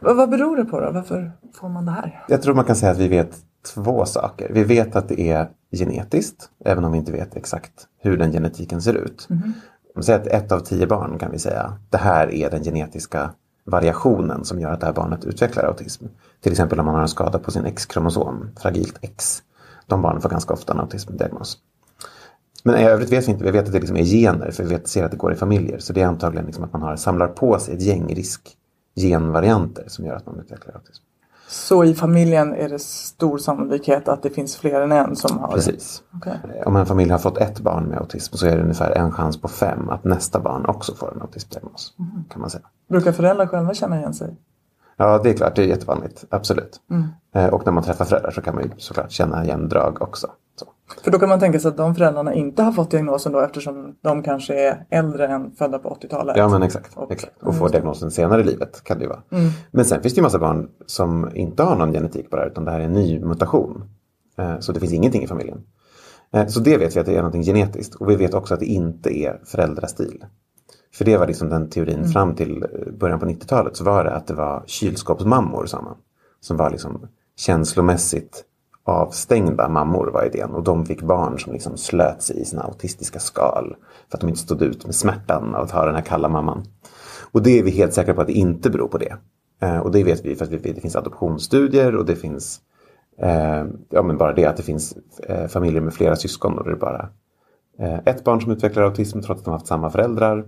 Vad, 0.00 0.16
vad 0.16 0.30
beror 0.30 0.56
det 0.56 0.64
på 0.64 0.80
då? 0.80 0.90
Varför 0.92 1.32
får 1.54 1.68
man 1.68 1.86
det 1.86 1.92
här? 1.92 2.24
Jag 2.28 2.42
tror 2.42 2.54
man 2.54 2.64
kan 2.64 2.76
säga 2.76 2.92
att 2.92 2.98
vi 2.98 3.08
vet 3.08 3.36
två 3.74 4.04
saker. 4.04 4.50
Vi 4.52 4.64
vet 4.64 4.96
att 4.96 5.08
det 5.08 5.20
är 5.20 5.48
genetiskt, 5.72 6.50
även 6.64 6.84
om 6.84 6.92
vi 6.92 6.98
inte 6.98 7.12
vet 7.12 7.36
exakt 7.36 7.72
hur 7.98 8.16
den 8.16 8.32
genetiken 8.32 8.82
ser 8.82 8.94
ut. 8.94 9.26
Om 9.30 10.00
vi 10.00 10.02
säger 10.02 10.20
att 10.20 10.26
ett 10.26 10.52
av 10.52 10.60
tio 10.60 10.86
barn 10.86 11.18
kan 11.18 11.30
vi 11.30 11.38
säga, 11.38 11.78
det 11.90 11.98
här 11.98 12.34
är 12.34 12.50
den 12.50 12.64
genetiska 12.64 13.30
variationen 13.64 14.44
som 14.44 14.60
gör 14.60 14.72
att 14.72 14.80
det 14.80 14.86
här 14.86 14.92
barnet 14.92 15.24
utvecklar 15.24 15.64
autism. 15.64 16.04
Till 16.40 16.52
exempel 16.52 16.80
om 16.80 16.86
man 16.86 16.94
har 16.94 17.02
en 17.02 17.08
skada 17.08 17.38
på 17.38 17.50
sin 17.50 17.64
X-kromosom, 17.64 18.50
fragilt 18.56 18.98
X. 19.00 19.42
De 19.86 20.02
barnen 20.02 20.22
får 20.22 20.28
ganska 20.28 20.54
ofta 20.54 20.72
en 20.72 20.80
autismdiagnos. 20.80 21.58
Men 22.64 22.74
i 22.74 22.84
övrigt 22.84 23.12
vet 23.12 23.28
vi 23.28 23.32
inte, 23.32 23.44
vi 23.44 23.50
vet 23.50 23.66
att 23.66 23.72
det 23.72 23.78
liksom 23.78 23.96
är 23.96 24.04
gener, 24.04 24.50
för 24.50 24.62
vi 24.62 24.68
vet, 24.68 24.88
ser 24.88 25.04
att 25.04 25.10
det 25.10 25.16
går 25.16 25.32
i 25.32 25.36
familjer. 25.36 25.78
Så 25.78 25.92
det 25.92 26.02
är 26.02 26.06
antagligen 26.06 26.46
liksom 26.46 26.64
att 26.64 26.72
man 26.72 26.82
har, 26.82 26.96
samlar 26.96 27.28
på 27.28 27.58
sig 27.58 27.74
ett 27.74 27.82
gäng 27.82 28.14
riskgenvarianter 28.14 29.84
som 29.86 30.04
gör 30.04 30.14
att 30.14 30.26
man 30.26 30.40
utvecklar 30.40 30.74
autism. 30.74 31.02
Så 31.48 31.84
i 31.84 31.94
familjen 31.94 32.54
är 32.54 32.68
det 32.68 32.78
stor 32.78 33.38
sannolikhet 33.38 34.08
att 34.08 34.22
det 34.22 34.30
finns 34.30 34.56
fler 34.56 34.80
än 34.80 34.92
en 34.92 35.16
som 35.16 35.38
har 35.38 35.48
Precis. 35.48 36.02
Okej. 36.14 36.62
Om 36.66 36.76
en 36.76 36.86
familj 36.86 37.10
har 37.10 37.18
fått 37.18 37.38
ett 37.38 37.60
barn 37.60 37.84
med 37.84 37.98
autism 37.98 38.36
så 38.36 38.46
är 38.46 38.56
det 38.56 38.62
ungefär 38.62 38.90
en 38.90 39.12
chans 39.12 39.40
på 39.40 39.48
fem 39.48 39.88
att 39.88 40.04
nästa 40.04 40.40
barn 40.40 40.66
också 40.66 40.94
får 40.94 41.12
en 41.14 41.22
autismdiagnos. 41.22 41.92
Kan 42.30 42.40
man 42.40 42.50
säga. 42.50 42.64
Brukar 42.88 43.12
föräldrar 43.12 43.46
själva 43.46 43.74
känna 43.74 43.98
igen 43.98 44.14
sig? 44.14 44.36
Ja, 44.96 45.20
det 45.22 45.30
är 45.30 45.34
klart, 45.34 45.56
det 45.56 45.62
är 45.62 45.66
jättevanligt. 45.66 46.24
Absolut. 46.30 46.80
Eh, 47.34 47.46
Och 47.46 47.66
när 47.66 47.72
man 47.72 47.82
träffar 47.84 48.04
föräldrar 48.04 48.30
så 48.30 48.40
kan 48.42 48.54
man 48.54 48.64
ju 48.64 48.70
såklart 48.76 49.10
känna 49.10 49.44
igen 49.44 49.68
drag 49.68 50.02
också. 50.02 50.26
För 51.04 51.10
då 51.10 51.18
kan 51.18 51.28
man 51.28 51.40
tänka 51.40 51.60
sig 51.60 51.68
att 51.68 51.76
de 51.76 51.94
föräldrarna 51.94 52.34
inte 52.34 52.62
har 52.62 52.72
fått 52.72 52.90
diagnosen 52.90 53.32
då 53.32 53.40
eftersom 53.40 53.94
de 54.02 54.22
kanske 54.22 54.54
är 54.68 54.86
äldre 54.90 55.26
än 55.26 55.50
födda 55.50 55.78
på 55.78 55.88
80-talet. 56.02 56.36
Ja, 56.36 56.48
men 56.48 56.62
exakt. 56.62 56.96
Och- 56.96 57.12
exakt. 57.12 57.42
Och 57.42 57.54
får 57.54 57.68
diagnosen 57.68 58.10
senare 58.10 58.40
i 58.40 58.44
livet 58.44 58.84
kan 58.84 58.98
det 58.98 59.04
ju 59.04 59.08
vara. 59.08 59.22
Men 59.70 59.84
sen 59.84 60.02
finns 60.02 60.14
det 60.14 60.18
ju 60.18 60.22
massa 60.22 60.38
barn 60.38 60.68
som 60.86 61.30
inte 61.34 61.62
har 61.62 61.76
någon 61.76 61.92
genetik 61.92 62.30
på 62.30 62.36
det 62.36 62.42
här 62.42 62.50
utan 62.50 62.64
det 62.64 62.70
här 62.70 62.80
är 62.80 62.84
en 62.84 62.92
ny 62.92 63.20
mutation. 63.20 63.84
Eh, 64.38 64.58
Så 64.58 64.72
det 64.72 64.80
finns 64.80 64.92
ingenting 64.92 65.22
i 65.22 65.26
familjen. 65.26 65.58
Eh, 66.32 66.46
Så 66.46 66.60
det 66.60 66.76
vet 66.78 66.96
vi 66.96 67.00
att 67.00 67.06
det 67.06 67.12
är 67.12 67.16
någonting 67.16 67.42
genetiskt. 67.42 67.94
Och 67.94 68.10
vi 68.10 68.16
vet 68.16 68.34
också 68.34 68.54
att 68.54 68.60
det 68.60 68.66
inte 68.66 69.18
är 69.18 69.40
föräldrastil. 69.44 70.24
För 70.94 71.04
det 71.04 71.16
var 71.16 71.26
liksom 71.26 71.48
den 71.48 71.70
teorin 71.70 72.04
fram 72.04 72.34
till 72.34 72.62
eh, 72.62 72.92
början 72.92 73.20
på 73.20 73.26
90-talet. 73.26 73.76
Så 73.76 73.84
var 73.84 74.04
det 74.04 74.14
att 74.14 74.26
det 74.26 74.34
var 74.34 74.62
kylskåpsmammor 74.66 75.66
sa 75.66 75.82
man. 75.82 75.96
Som 76.40 76.56
var 76.56 76.70
liksom 76.70 77.08
känslomässigt 77.36 78.44
avstängda 78.86 79.68
mammor 79.68 80.06
var 80.06 80.24
idén. 80.24 80.50
Och 80.50 80.64
de 80.64 80.86
fick 80.86 81.02
barn 81.02 81.38
som 81.38 81.52
liksom 81.52 81.76
slöt 81.76 82.22
sig 82.22 82.40
i 82.40 82.44
sina 82.44 82.62
autistiska 82.62 83.18
skal. 83.18 83.76
För 84.10 84.16
att 84.16 84.20
de 84.20 84.28
inte 84.28 84.40
stod 84.40 84.62
ut 84.62 84.84
med 84.84 84.94
smärtan 84.94 85.54
av 85.54 85.62
att 85.62 85.70
ha 85.70 85.86
den 85.86 85.94
här 85.94 86.02
kalla 86.02 86.28
mamman. 86.28 86.64
Och 87.32 87.42
det 87.42 87.58
är 87.58 87.62
vi 87.62 87.70
helt 87.70 87.94
säkra 87.94 88.14
på 88.14 88.20
att 88.20 88.26
det 88.26 88.32
inte 88.32 88.70
beror 88.70 88.88
på 88.88 88.98
det. 88.98 89.16
Eh, 89.62 89.78
och 89.78 89.92
det 89.92 90.04
vet 90.04 90.24
vi 90.24 90.36
för 90.36 90.44
att 90.44 90.50
vi 90.50 90.72
det 90.72 90.80
finns 90.80 90.96
adoptionsstudier 90.96 91.96
och 91.96 92.06
det 92.06 92.16
finns 92.16 92.60
eh, 93.18 93.64
ja, 93.90 94.02
men 94.02 94.16
bara 94.16 94.32
det 94.32 94.44
att 94.44 94.56
det 94.56 94.62
finns 94.62 94.96
eh, 95.28 95.46
familjer 95.46 95.80
med 95.80 95.94
flera 95.94 96.16
syskon. 96.16 96.58
Och 96.58 96.64
det 96.64 96.70
är 96.70 96.76
bara 96.76 97.08
eh, 97.78 97.98
ett 98.04 98.24
barn 98.24 98.40
som 98.40 98.52
utvecklar 98.52 98.82
autism 98.82 99.20
trots 99.20 99.38
att 99.38 99.44
de 99.44 99.50
har 99.50 99.58
haft 99.58 99.66
samma 99.66 99.90
föräldrar. 99.90 100.44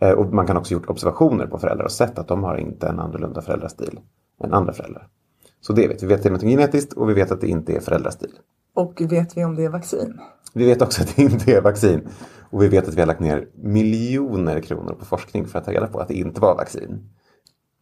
Eh, 0.00 0.12
och 0.12 0.32
man 0.32 0.46
kan 0.46 0.56
också 0.56 0.74
gjort 0.74 0.90
observationer 0.90 1.46
på 1.46 1.58
föräldrar 1.58 1.84
och 1.84 1.92
sett 1.92 2.18
att 2.18 2.28
de 2.28 2.44
har 2.44 2.56
inte 2.56 2.88
en 2.88 3.00
annorlunda 3.00 3.42
föräldrastil 3.42 4.00
än 4.44 4.54
andra 4.54 4.72
föräldrar. 4.72 5.08
Så 5.60 5.72
det 5.72 5.88
vet 5.88 6.02
vi. 6.02 6.06
Vi 6.06 6.14
vet 6.14 6.18
att 6.18 6.22
det 6.22 6.28
är 6.28 6.32
något 6.32 6.42
genetiskt 6.42 6.92
och 6.92 7.08
vi 7.08 7.14
vet 7.14 7.30
att 7.30 7.40
det 7.40 7.48
inte 7.48 7.72
är 7.72 7.80
föräldrastil. 7.80 8.30
Och 8.74 9.00
vet 9.00 9.36
vi 9.36 9.44
om 9.44 9.56
det 9.56 9.64
är 9.64 9.68
vaccin? 9.68 10.20
Vi 10.54 10.66
vet 10.66 10.82
också 10.82 11.02
att 11.02 11.16
det 11.16 11.22
inte 11.22 11.52
är 11.52 11.60
vaccin. 11.60 12.08
Och 12.50 12.62
vi 12.62 12.68
vet 12.68 12.88
att 12.88 12.94
vi 12.94 13.00
har 13.00 13.06
lagt 13.06 13.20
ner 13.20 13.48
miljoner 13.54 14.60
kronor 14.60 14.94
på 14.98 15.04
forskning 15.04 15.46
för 15.46 15.58
att 15.58 15.64
ta 15.64 15.72
reda 15.72 15.86
på 15.86 15.98
att 15.98 16.08
det 16.08 16.14
inte 16.14 16.40
var 16.40 16.56
vaccin. 16.56 17.10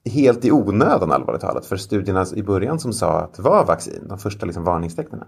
Helt 0.04 0.44
i 0.44 0.52
onödan 0.52 1.12
allvarligt 1.12 1.40
talat. 1.40 1.66
För 1.66 1.76
studierna 1.76 2.26
i 2.34 2.42
början 2.42 2.78
som 2.78 2.92
sa 2.92 3.20
att 3.20 3.34
det 3.34 3.42
var 3.42 3.64
vaccin, 3.64 4.08
de 4.08 4.18
första 4.18 4.46
liksom 4.46 4.64
varningstecknen. 4.64 5.24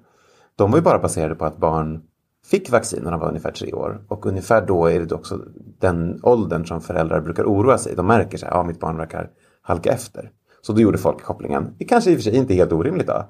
De 0.56 0.70
var 0.70 0.78
ju 0.78 0.82
bara 0.82 0.98
baserade 0.98 1.34
på 1.34 1.44
att 1.44 1.56
barn 1.56 2.02
fick 2.44 2.70
vaccin 2.70 3.00
när 3.04 3.10
de 3.10 3.20
var 3.20 3.28
ungefär 3.28 3.52
tre 3.52 3.72
år. 3.72 4.04
Och 4.08 4.26
ungefär 4.26 4.66
då 4.66 4.86
är 4.86 5.00
det 5.00 5.14
också 5.14 5.40
den 5.78 6.20
åldern 6.22 6.66
som 6.66 6.80
föräldrar 6.80 7.20
brukar 7.20 7.44
oroa 7.44 7.78
sig. 7.78 7.96
De 7.96 8.06
märker 8.06 8.38
sig, 8.38 8.48
ja 8.52 8.62
mitt 8.62 8.80
barn 8.80 8.96
verkar 8.96 9.30
halka 9.62 9.92
efter. 9.92 10.30
Så 10.62 10.72
då 10.72 10.80
gjorde 10.80 10.98
folk 10.98 11.22
kopplingen. 11.22 11.74
Det 11.78 11.84
kanske 11.84 12.10
i 12.10 12.14
och 12.14 12.18
för 12.18 12.22
sig 12.22 12.36
inte 12.36 12.54
är 12.54 12.56
helt 12.56 12.72
orimligt 12.72 13.06
då. 13.06 13.26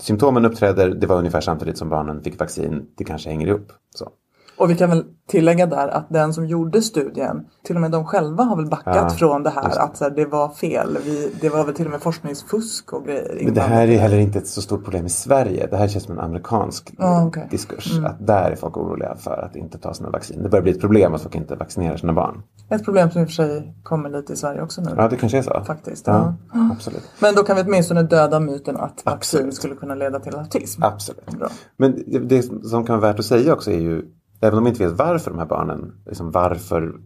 Symptomen 0.00 0.44
uppträder, 0.44 0.90
det 0.90 1.06
var 1.06 1.18
ungefär 1.18 1.40
samtidigt 1.40 1.78
som 1.78 1.88
barnen 1.88 2.22
fick 2.22 2.38
vaccin. 2.38 2.86
Det 2.96 3.04
kanske 3.04 3.30
hänger 3.30 3.46
ihop. 3.46 3.72
Så. 3.90 4.08
Och 4.58 4.70
vi 4.70 4.74
kan 4.76 4.90
väl 4.90 5.04
tillägga 5.28 5.66
där 5.66 5.88
att 5.88 6.08
den 6.08 6.34
som 6.34 6.46
gjorde 6.46 6.82
studien, 6.82 7.46
till 7.64 7.74
och 7.76 7.80
med 7.80 7.90
de 7.90 8.04
själva 8.04 8.44
har 8.44 8.56
väl 8.56 8.66
backat 8.66 8.96
Ja, 8.96 9.08
från 9.10 9.42
det 9.42 9.50
här 9.50 9.78
att 9.78 9.96
så 9.96 10.04
här, 10.04 10.10
det 10.10 10.24
var 10.26 10.48
fel. 10.48 10.98
Vi, 11.04 11.32
det 11.40 11.48
var 11.48 11.64
väl 11.64 11.74
till 11.74 11.84
och 11.84 11.90
med 11.90 12.00
forskningsfusk 12.02 12.92
och 12.92 13.04
grejer. 13.04 13.40
Men 13.44 13.54
det 13.54 13.60
här 13.60 13.88
är 13.88 13.98
heller 13.98 14.18
inte 14.18 14.38
ett 14.38 14.46
så 14.46 14.62
stort 14.62 14.84
problem 14.84 15.06
i 15.06 15.08
Sverige. 15.08 15.66
Det 15.70 15.76
här 15.76 15.88
känns 15.88 16.04
som 16.04 16.18
en 16.18 16.24
amerikansk 16.24 16.94
Ja, 16.98 17.26
okej. 17.26 17.48
diskurs. 17.50 17.98
Att 18.04 18.26
där 18.26 18.50
är 18.50 18.56
folk 18.56 18.76
oroliga 18.76 19.14
för 19.18 19.42
att 19.50 19.56
inte 19.56 19.78
ta 19.78 19.94
sina 19.94 20.10
vaccin. 20.10 20.42
Det 20.42 20.48
börjar 20.48 20.62
bli 20.62 20.72
ett 20.72 20.80
problem 20.80 21.14
att 21.14 21.22
folk 21.22 21.34
inte 21.34 21.54
vaccinerar 21.54 21.96
sina 21.96 22.12
barn. 22.12 22.42
Ett 22.70 22.84
problem 22.84 23.10
som 23.10 23.20
i 23.22 23.24
och 23.24 23.28
för 23.28 23.34
sig 23.34 23.74
kommer 23.82 24.10
lite 24.10 24.32
i 24.32 24.36
Sverige 24.36 24.62
också 24.62 24.80
nu. 24.80 24.90
Ja, 24.96 25.08
det 25.08 25.16
kanske 25.16 25.38
är 25.38 25.42
så. 25.42 25.62
Faktiskt, 25.66 26.06
Ja, 26.06 26.34
ja. 26.52 26.68
absolut. 26.72 27.02
Men 27.20 27.34
då 27.34 27.42
kan 27.42 27.56
vi 27.56 27.62
åtminstone 27.62 28.02
döda 28.02 28.40
myten 28.40 28.76
att 28.76 28.82
vaccin 28.82 29.12
Absolut. 29.12 29.54
skulle 29.54 29.74
kunna 29.74 29.94
leda 29.94 30.20
till 30.20 30.36
autism. 30.36 30.82
Absolut. 30.82 31.30
Bra. 31.38 31.48
Men 31.76 32.02
det, 32.06 32.18
det 32.18 32.42
som 32.42 32.86
kan 32.86 33.00
vara 33.00 33.10
värt 33.12 33.18
att 33.18 33.26
säga 33.26 33.52
också 33.52 33.70
är 33.70 33.78
ju, 33.80 34.02
även 34.40 34.58
om 34.58 34.64
vi 34.64 34.70
inte 34.70 34.86
vet 34.86 34.98
varför 34.98 35.30
de 35.30 35.38
här 35.38 35.46
barnen, 35.46 35.92
liksom 36.06 36.30
varför 36.30 37.00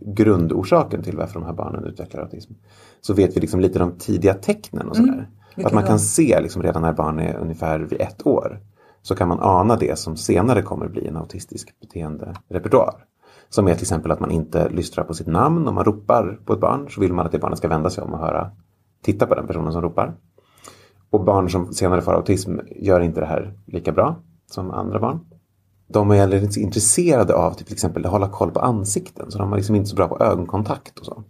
grundorsaken 0.00 1.02
till 1.02 1.16
varför 1.16 1.34
de 1.34 1.46
här 1.46 1.52
barnen 1.52 1.84
utvecklar 1.84 2.22
autism, 2.22 2.52
så 3.00 3.14
vet 3.14 3.36
vi 3.36 3.40
liksom 3.40 3.60
lite 3.60 3.78
de 3.78 3.98
tidiga 3.98 4.34
tecknen 4.34 4.88
och 4.88 4.96
sådär. 4.96 5.30
Vilka 5.56 5.68
Att 5.68 5.74
man 5.74 5.84
kan 5.84 5.98
se 5.98 6.40
liksom 6.40 6.62
redan 6.62 6.82
när 6.82 6.92
barn 6.92 7.18
är 7.18 7.36
ungefär 7.36 7.78
vid 7.80 8.00
ett 8.00 8.26
år, 8.26 8.60
så 9.02 9.14
kan 9.14 9.28
man 9.28 9.38
ana 9.40 9.76
det 9.76 9.98
som 9.98 10.16
senare 10.16 10.62
kommer 10.62 10.88
bli 10.88 11.06
en 11.06 11.16
autistisk 11.16 11.80
beteenderepertoar. 11.80 13.04
Som 13.48 13.68
är 13.68 13.74
till 13.74 13.82
exempel 13.82 14.10
att 14.10 14.20
man 14.20 14.30
inte 14.30 14.68
lystrar 14.68 15.04
på 15.04 15.14
sitt 15.14 15.26
namn. 15.26 15.68
Om 15.68 15.74
man 15.74 15.84
ropar 15.84 16.40
på 16.44 16.52
ett 16.52 16.60
barn 16.60 16.86
så 16.90 17.00
vill 17.00 17.12
man 17.12 17.26
att 17.26 17.32
det 17.32 17.38
barnet 17.38 17.58
ska 17.58 17.68
vända 17.68 17.90
sig 17.90 18.04
om 18.04 18.12
och 18.12 18.18
höra, 18.18 18.50
titta 19.02 19.26
på 19.26 19.34
den 19.34 19.46
personen 19.46 19.72
som 19.72 19.82
ropar. 19.82 20.14
Och 21.10 21.24
barn 21.24 21.50
som 21.50 21.72
senare 21.72 22.00
får 22.00 22.12
autism 22.12 22.58
gör 22.76 23.00
inte 23.00 23.20
det 23.20 23.26
här 23.26 23.58
lika 23.66 23.92
bra 23.92 24.16
som 24.46 24.70
andra 24.70 25.00
barn. 25.00 25.20
De 25.88 26.10
är 26.10 26.14
heller 26.14 26.40
inte 26.42 26.52
så 26.52 26.60
intresserade 26.60 27.34
av 27.34 27.54
typ, 27.54 27.66
till 27.66 27.74
exempel 27.74 28.04
att 28.06 28.12
hålla 28.12 28.28
koll 28.28 28.50
på 28.50 28.60
ansikten. 28.60 29.30
Så 29.30 29.38
de 29.38 29.52
är 29.52 29.56
liksom 29.56 29.74
inte 29.74 29.88
så 29.88 29.96
bra 29.96 30.08
på 30.08 30.24
ögonkontakt 30.24 30.98
och 30.98 31.06
så. 31.06 31.24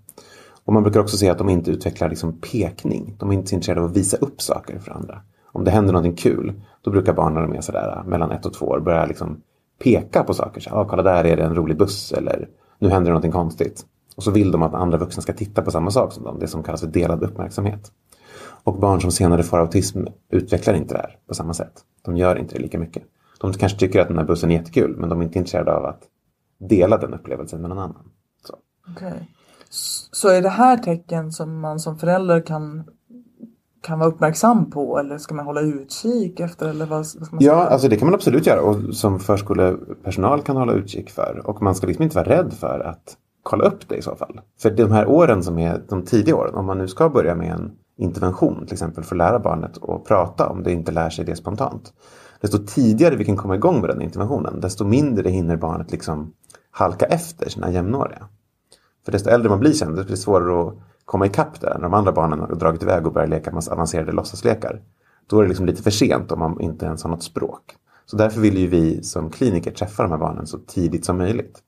Och 0.65 0.73
man 0.73 0.83
brukar 0.83 1.01
också 1.01 1.17
se 1.17 1.29
att 1.29 1.39
de 1.39 1.49
inte 1.49 1.71
utvecklar 1.71 2.09
liksom 2.09 2.41
pekning. 2.41 3.17
De 3.19 3.31
är 3.31 3.35
inte 3.35 3.49
så 3.49 3.55
intresserade 3.55 3.81
av 3.81 3.91
att 3.91 3.97
visa 3.97 4.17
upp 4.17 4.43
saker 4.43 4.79
för 4.79 4.93
andra. 4.93 5.21
Om 5.53 5.65
det 5.65 5.71
händer 5.71 5.93
någonting 5.93 6.17
kul, 6.17 6.61
då 6.83 6.91
brukar 6.91 7.13
barn 7.13 7.35
när 7.35 7.43
de 7.43 7.53
är 7.53 7.61
sådär 7.61 7.97
äh, 7.97 8.09
mellan 8.11 8.31
ett 8.31 8.47
och 8.47 8.55
två 8.55 8.67
år 8.67 8.81
börja 8.81 9.07
liksom 9.07 9.41
peka 9.83 10.25
på 10.25 10.35
saker. 10.35 10.61
Så, 10.61 10.71
ah, 10.71 10.85
kolla 10.85 11.03
där 11.03 11.25
är 11.25 11.37
det 11.37 11.43
en 11.43 11.55
rolig 11.55 11.79
buss 11.79 12.13
eller 12.13 12.49
nu 12.79 12.89
händer 12.89 13.11
det 13.11 13.13
någonting 13.13 13.33
konstigt. 13.33 13.85
Och 14.17 14.23
så 14.23 14.31
vill 14.31 14.51
de 14.51 14.63
att 14.63 14.75
andra 14.75 14.99
vuxna 14.99 15.23
ska 15.23 15.33
titta 15.33 15.63
på 15.63 15.71
samma 15.71 15.91
sak 15.91 16.13
som 16.13 16.25
dem. 16.25 16.39
Det 16.39 16.49
som 16.49 16.63
kallas 16.63 16.81
för 16.81 16.89
delad 16.89 17.23
uppmärksamhet. 17.23 17.93
Och 18.65 18.79
barn 18.79 19.01
som 19.01 19.11
senare 19.11 19.43
får 19.43 19.59
autism 19.59 20.05
utvecklar 20.31 20.75
inte 20.75 20.95
det 20.95 21.01
här 21.01 21.17
på 21.29 21.35
samma 21.35 21.55
sätt. 21.55 21.73
De 22.05 22.17
gör 22.17 22.39
inte 22.39 22.55
det 22.55 22.63
lika 22.63 22.79
mycket. 22.79 23.03
De 23.39 23.53
kanske 23.53 23.79
tycker 23.79 24.01
att 24.01 24.09
den 24.09 24.19
här 24.19 24.25
bussen 24.25 24.51
är 24.51 24.55
jättekul 24.55 24.97
men 24.97 25.09
de 25.09 25.21
är 25.21 25.25
inte 25.25 25.39
intresserade 25.39 25.77
av 25.77 25.85
att 25.85 26.03
dela 26.59 26.97
den 26.99 27.15
upplevelsen 27.15 27.61
med 27.61 27.69
någon 27.71 27.79
annan. 27.79 28.11
Så. 28.47 28.57
S- 29.71 30.09
Så 30.13 30.29
är 30.29 30.43
det 30.43 30.49
här 30.49 30.77
tecken 30.77 31.33
som 31.33 31.61
man 31.61 31.81
som 31.81 31.99
förälder 31.99 32.41
kan, 32.41 32.85
kan 33.83 33.99
vara 33.99 34.09
uppmärksam 34.09 34.71
på 34.71 34.99
eller 34.99 35.19
ska 35.19 35.35
man 35.35 35.47
hålla 35.47 35.61
utkik 35.61 36.41
efter? 36.41 36.69
Eller 36.69 36.87
vad, 36.87 37.07
vad 37.19 37.29
Ja, 37.33 37.39
säga? 37.39 37.55
alltså 37.55 37.89
det 37.89 37.97
kan 37.97 38.07
man 38.07 38.15
absolut 38.15 38.47
göra 38.47 38.61
och 38.63 38.95
som 38.97 39.21
förskolepersonal 39.21 40.43
kan 40.43 40.57
hålla 40.57 40.73
utkik 40.73 41.11
för. 41.11 41.43
Och 41.45 41.63
man 41.63 41.75
ska 41.75 41.87
liksom 41.87 42.03
inte 42.03 42.17
vara 42.17 42.29
rädd 42.29 42.53
för 42.53 42.81
att 42.81 43.17
kolla 43.43 43.65
upp 43.65 43.89
det 43.89 43.97
i 43.97 44.03
så 44.03 44.15
fall. 44.17 44.41
För 44.59 44.71
de 44.71 44.93
här 44.93 45.07
åren 45.07 45.43
som 45.43 45.59
är 45.59 45.83
de 45.89 46.05
tidiga 46.05 46.37
åren, 46.37 46.55
om 46.55 46.67
man 46.67 46.79
nu 46.79 46.89
ska 46.89 47.09
börja 47.09 47.35
med 47.35 47.53
en 47.53 47.73
intervention 47.97 48.65
till 48.67 48.73
exempel 48.73 49.05
för 49.05 49.15
att 49.15 49.19
lära 49.19 49.39
barnet 49.39 49.83
att 49.83 50.05
prata 50.05 50.49
om 50.49 50.63
det 50.63 50.73
inte 50.73 50.93
lär 50.93 51.11
sig 51.11 51.25
det 51.25 51.37
spontant. 51.37 51.93
Desto 52.41 52.59
tidigare 52.59 53.17
vi 53.17 53.25
kan 53.25 53.37
komma 53.37 53.55
igång 53.55 53.81
med 53.81 53.91
den 53.91 54.03
interventionen, 54.03 54.61
desto 54.61 54.85
mindre 54.85 55.29
hinner 55.29 55.57
barnet 55.57 55.93
liksom 55.93 56.33
halka 56.71 57.07
efter 57.07 57.49
sina 57.49 57.71
jämnåriga. 57.71 58.29
För 59.05 59.13
desto 59.13 59.31
äldre 59.31 59.51
man 59.51 59.61
blir 59.61 59.73
sen, 59.73 59.89
desto 59.89 60.05
blir 60.05 60.17
det 60.17 60.23
svårare 60.23 60.69
att 60.69 60.75
komma 61.05 61.27
ikapp 61.27 61.61
där. 61.61 61.75
När 61.75 61.83
de 61.83 61.95
andra 61.95 62.13
barnen 62.13 62.41
har 62.41 62.55
dragit 62.55 62.83
iväg 62.83 63.07
och 63.07 63.13
börjar 63.13 63.29
leka 63.29 63.53
massa 63.53 63.73
avancerade 63.73 64.13
låtsaslekar. 64.13 64.83
Då 65.27 65.39
är 65.39 65.43
det 65.43 65.49
liksom 65.49 65.67
lite 65.67 65.83
för 65.83 65.91
sent 65.91 66.33
om 66.33 66.39
man 66.39 66.61
inte 66.61 66.87
ens 66.87 67.03
har 67.03 67.11
något 67.11 67.23
språk. 67.23 67.77
Så 68.07 68.17
därför 68.17 68.41
vill 68.41 68.59
ju 68.59 68.67
vi 68.67 69.03
som 69.03 69.31
kliniker 69.31 69.71
träffa 69.71 70.03
de 70.03 70.13
här 70.13 70.19
barnen 70.19 70.47
så 70.47 70.59
tidigt 70.59 71.05
som 71.05 71.19
möjligt. 71.19 71.63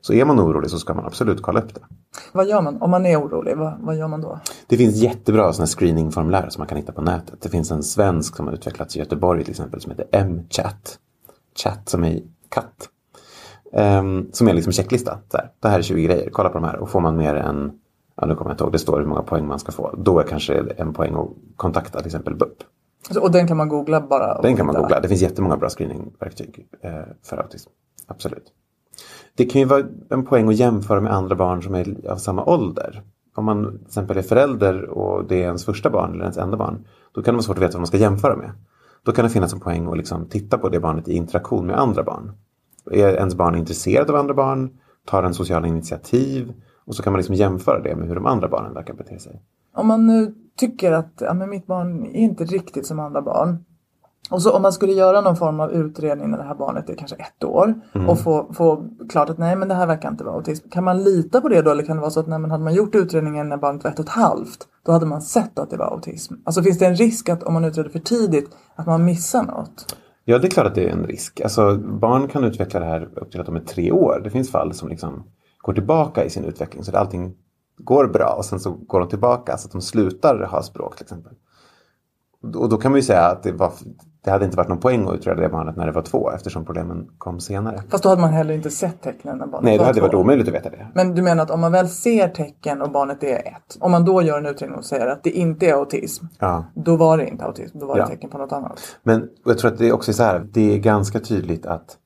Så 0.00 0.12
är 0.12 0.24
man 0.24 0.40
orolig 0.40 0.70
så 0.70 0.78
ska 0.78 0.94
man 0.94 1.06
absolut 1.06 1.42
kolla 1.42 1.60
upp 1.60 1.74
det. 1.74 1.80
Vad 2.32 2.48
gör 2.48 2.62
man 2.62 2.82
om 2.82 2.90
man 2.90 3.06
är 3.06 3.20
orolig? 3.20 3.56
Vad, 3.56 3.72
vad 3.80 3.96
gör 3.96 4.08
man 4.08 4.20
då? 4.20 4.40
Det 4.66 4.76
finns 4.76 4.96
jättebra 4.96 5.52
såna 5.52 5.66
screeningformulär 5.66 6.48
som 6.48 6.60
man 6.60 6.68
kan 6.68 6.78
hitta 6.78 6.92
på 6.92 7.02
nätet. 7.02 7.40
Det 7.40 7.48
finns 7.48 7.70
en 7.70 7.82
svensk 7.82 8.36
som 8.36 8.46
har 8.46 8.54
utvecklats 8.54 8.96
i 8.96 8.98
Göteborg 8.98 9.44
till 9.44 9.50
exempel 9.50 9.80
som 9.80 9.90
heter 9.90 10.06
M-chat. 10.12 10.98
Chat 11.56 11.88
som 11.88 12.04
är 12.04 12.20
katt. 12.48 12.88
Ehm, 13.72 14.28
som 14.32 14.48
är 14.48 14.54
liksom 14.54 14.72
checklista. 14.72 15.18
Så 15.30 15.36
här, 15.36 15.50
det 15.60 15.68
här 15.68 15.78
är 15.78 15.82
20 15.82 16.02
grejer, 16.02 16.30
kolla 16.32 16.48
på 16.48 16.58
de 16.58 16.64
här. 16.64 16.76
Och 16.76 16.90
får 16.90 17.00
man 17.00 17.16
mer 17.16 17.34
än, 17.34 17.72
ja 18.16 18.26
nu 18.26 18.34
kommer 18.34 18.50
jag 18.50 18.54
inte 18.54 18.64
ihåg, 18.64 18.72
det 18.72 18.78
står 18.78 19.00
hur 19.00 19.06
många 19.06 19.22
poäng 19.22 19.46
man 19.46 19.58
ska 19.58 19.72
få. 19.72 19.94
Då 19.98 20.18
är 20.18 20.24
kanske 20.24 20.64
en 20.76 20.92
poäng 20.92 21.14
att 21.14 21.28
kontakta 21.56 21.98
till 21.98 22.06
exempel 22.06 22.34
BUP. 22.34 22.62
Så, 23.10 23.22
och 23.22 23.32
den 23.32 23.48
kan 23.48 23.56
man 23.56 23.68
googla 23.68 24.00
bara? 24.00 24.42
Den 24.42 24.56
kan 24.56 24.66
man 24.66 24.74
googla. 24.74 25.00
Det 25.00 25.08
finns 25.08 25.22
jättemånga 25.22 25.56
bra 25.56 25.68
screeningverktyg 25.68 26.68
eh, 26.80 26.92
för 27.22 27.36
autism. 27.36 27.70
Absolut. 28.06 28.52
Det 29.38 29.44
kan 29.44 29.60
ju 29.60 29.66
vara 29.66 29.84
en 30.10 30.24
poäng 30.24 30.48
att 30.48 30.56
jämföra 30.56 31.00
med 31.00 31.12
andra 31.12 31.36
barn 31.36 31.62
som 31.62 31.74
är 31.74 32.10
av 32.10 32.16
samma 32.16 32.44
ålder. 32.44 33.02
Om 33.34 33.44
man 33.44 33.78
till 33.78 33.86
exempel 33.86 34.16
är 34.16 34.22
förälder 34.22 34.84
och 34.84 35.28
det 35.28 35.34
är 35.34 35.46
ens 35.46 35.64
första 35.64 35.90
barn 35.90 36.12
eller 36.12 36.22
ens 36.22 36.36
enda 36.36 36.56
barn. 36.56 36.84
Då 37.12 37.22
kan 37.22 37.34
det 37.34 37.36
vara 37.36 37.42
svårt 37.42 37.56
att 37.56 37.62
veta 37.62 37.72
vad 37.72 37.80
man 37.80 37.86
ska 37.86 37.96
jämföra 37.96 38.36
med. 38.36 38.50
Då 39.02 39.12
kan 39.12 39.24
det 39.24 39.30
finnas 39.30 39.52
en 39.52 39.60
poäng 39.60 39.86
att 39.86 39.96
liksom 39.96 40.26
titta 40.26 40.58
på 40.58 40.68
det 40.68 40.80
barnet 40.80 41.08
i 41.08 41.12
interaktion 41.12 41.66
med 41.66 41.78
andra 41.78 42.02
barn. 42.02 42.32
Är 42.90 43.16
ens 43.16 43.34
barn 43.34 43.54
intresserad 43.54 44.10
av 44.10 44.16
andra 44.16 44.34
barn? 44.34 44.70
Tar 45.04 45.22
en 45.22 45.34
sociala 45.34 45.66
initiativ? 45.66 46.52
Och 46.84 46.94
så 46.94 47.02
kan 47.02 47.12
man 47.12 47.18
liksom 47.18 47.34
jämföra 47.34 47.82
det 47.82 47.96
med 47.96 48.08
hur 48.08 48.14
de 48.14 48.26
andra 48.26 48.48
barnen 48.48 48.74
verkar 48.74 48.94
bete 48.94 49.18
sig. 49.18 49.42
Om 49.74 49.86
man 49.86 50.06
nu 50.06 50.34
tycker 50.56 50.92
att 50.92 51.12
ja, 51.20 51.34
men 51.34 51.50
mitt 51.50 51.66
barn 51.66 52.06
är 52.06 52.20
inte 52.20 52.44
riktigt 52.44 52.86
som 52.86 53.00
andra 53.00 53.22
barn. 53.22 53.64
Och 54.30 54.42
så 54.42 54.52
om 54.52 54.62
man 54.62 54.72
skulle 54.72 54.92
göra 54.92 55.20
någon 55.20 55.36
form 55.36 55.60
av 55.60 55.72
utredning 55.72 56.30
när 56.30 56.38
det 56.38 56.44
här 56.44 56.54
barnet 56.54 56.90
är 56.90 56.94
kanske 56.94 57.16
ett 57.16 57.44
år 57.44 57.74
Mm. 57.92 58.08
och 58.08 58.20
få, 58.20 58.52
få 58.52 58.88
klart 59.08 59.30
att 59.30 59.38
nej 59.38 59.56
men 59.56 59.68
det 59.68 59.74
här 59.74 59.86
verkar 59.86 60.08
inte 60.10 60.24
vara 60.24 60.34
autism. 60.34 60.68
Kan 60.68 60.84
man 60.84 61.02
lita 61.04 61.40
på 61.40 61.48
det 61.48 61.62
då 61.62 61.70
eller 61.70 61.82
kan 61.82 61.96
det 61.96 62.00
vara 62.00 62.10
så 62.10 62.20
att 62.20 62.26
nej, 62.28 62.38
men 62.38 62.50
hade 62.50 62.64
man 62.64 62.74
gjort 62.74 62.94
utredningen 62.94 63.48
när 63.48 63.56
barnet 63.56 63.84
var 63.84 63.90
ett 63.90 63.98
och 63.98 64.04
ett 64.04 64.10
halvt 64.10 64.68
då 64.86 64.92
hade 64.92 65.06
man 65.06 65.22
sett 65.22 65.58
att 65.58 65.70
det 65.70 65.76
var 65.76 65.86
autism. 65.86 66.34
Alltså 66.44 66.62
finns 66.62 66.78
det 66.78 66.86
en 66.86 66.96
risk 66.96 67.28
att 67.28 67.42
om 67.42 67.54
man 67.54 67.64
utreder 67.64 67.90
för 67.90 67.98
tidigt 67.98 68.50
att 68.74 68.86
man 68.86 69.04
missar 69.04 69.42
något? 69.42 69.96
Ja, 70.24 70.38
det 70.38 70.46
är 70.48 70.50
klart 70.50 70.66
att 70.66 70.74
det 70.74 70.88
är 70.88 70.92
en 70.92 71.06
risk. 71.06 71.40
Alltså, 71.40 71.76
barn 71.78 72.28
kan 72.28 72.44
utveckla 72.44 72.80
det 72.80 72.86
här 72.86 73.08
upp 73.14 73.30
till 73.30 73.40
att 73.40 73.46
de 73.46 73.56
är 73.56 73.60
tre 73.60 73.92
år. 73.92 74.20
Det 74.24 74.30
finns 74.30 74.50
fall 74.50 74.74
som 74.74 74.88
liksom 74.88 75.24
går 75.58 75.72
tillbaka 75.72 76.24
i 76.24 76.30
sin 76.30 76.44
utveckling 76.44 76.84
så 76.84 76.90
att 76.90 76.96
allting 76.96 77.34
går 77.78 78.06
bra 78.06 78.34
och 78.38 78.44
sen 78.44 78.60
så 78.60 78.70
går 78.70 79.00
de 79.00 79.08
tillbaka 79.08 79.56
så 79.56 79.66
att 79.66 79.72
de 79.72 79.80
slutar 79.82 80.42
ha 80.50 80.62
språk 80.62 80.96
till 80.96 81.04
exempel. 81.04 81.32
Och 82.56 82.68
då 82.68 82.76
kan 82.76 82.92
man 82.92 82.98
ju 82.98 83.02
säga 83.02 83.26
att 83.26 83.42
det, 83.42 83.52
var, 83.52 83.72
det 84.28 84.32
hade 84.32 84.44
inte 84.44 84.56
varit 84.56 84.68
någon 84.68 84.78
poäng 84.80 85.08
att 85.08 85.14
utreda 85.14 85.40
det 85.40 85.48
barnet 85.48 85.76
när 85.76 85.86
det 85.86 85.92
var 85.92 86.02
två 86.02 86.30
eftersom 86.30 86.64
problemen 86.64 87.08
kom 87.18 87.40
senare. 87.40 87.82
Fast 87.90 88.02
då 88.02 88.08
hade 88.08 88.20
man 88.20 88.32
heller 88.32 88.54
inte 88.54 88.70
sett 88.70 89.02
tecknen 89.02 89.38
när 89.38 89.46
barnet 89.46 89.64
Nej, 89.64 89.72
det 89.72 89.78
var 89.78 89.86
hade 89.86 89.98
två. 90.00 90.06
varit 90.06 90.14
omöjligt 90.14 90.48
att 90.48 90.54
veta 90.54 90.70
det. 90.70 90.86
Men 90.94 91.14
du 91.14 91.22
menar 91.22 91.42
att 91.42 91.50
om 91.50 91.60
man 91.60 91.72
väl 91.72 91.88
ser 91.88 92.28
tecken 92.28 92.82
och 92.82 92.90
barnet 92.90 93.22
är 93.22 93.36
ett. 93.38 93.76
Om 93.80 93.90
man 93.90 94.04
då 94.04 94.22
gör 94.22 94.38
en 94.38 94.46
utredning 94.46 94.78
och 94.78 94.84
säger 94.84 95.06
att 95.06 95.24
det 95.24 95.30
inte 95.30 95.66
är 95.66 95.74
autism. 95.74 96.24
Ja. 96.38 96.64
Då 96.74 96.96
var 96.96 97.18
det 97.18 97.28
inte 97.28 97.44
autism, 97.44 97.78
då 97.78 97.86
var 97.86 97.94
det 97.94 98.00
Ja. 98.00 98.06
tecken 98.06 98.30
på 98.30 98.38
något 98.38 98.52
annat. 98.52 98.80
Men 99.02 99.28
jag 99.44 99.58
tror 99.58 99.72
att 99.72 99.78
det 99.78 99.92
också 99.92 100.10
är 100.10 100.14
så 100.14 100.22
här, 100.22 100.46
det 100.52 100.74
är 100.74 100.78
ganska 100.78 101.20
tydligt 101.20 101.66
att 101.66 101.96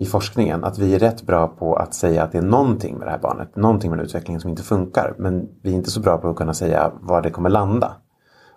i 0.00 0.06
forskningen 0.06 0.64
att 0.64 0.78
vi 0.78 0.94
är 0.94 0.98
rätt 0.98 1.22
bra 1.22 1.46
på 1.48 1.76
att 1.76 1.94
säga 1.94 2.22
att 2.22 2.32
det 2.32 2.38
är 2.38 2.42
någonting 2.42 2.98
med 2.98 3.06
det 3.06 3.10
här 3.10 3.18
barnet, 3.18 3.56
någonting 3.56 3.90
med 3.90 4.00
utvecklingen 4.00 4.40
som 4.40 4.50
inte 4.50 4.62
funkar. 4.62 5.14
Men 5.18 5.48
vi 5.62 5.70
är 5.70 5.74
inte 5.74 5.90
så 5.90 6.00
bra 6.00 6.18
på 6.18 6.28
att 6.30 6.36
kunna 6.36 6.54
säga 6.54 6.92
var 7.00 7.22
det 7.22 7.30
kommer 7.30 7.50
landa. 7.50 7.92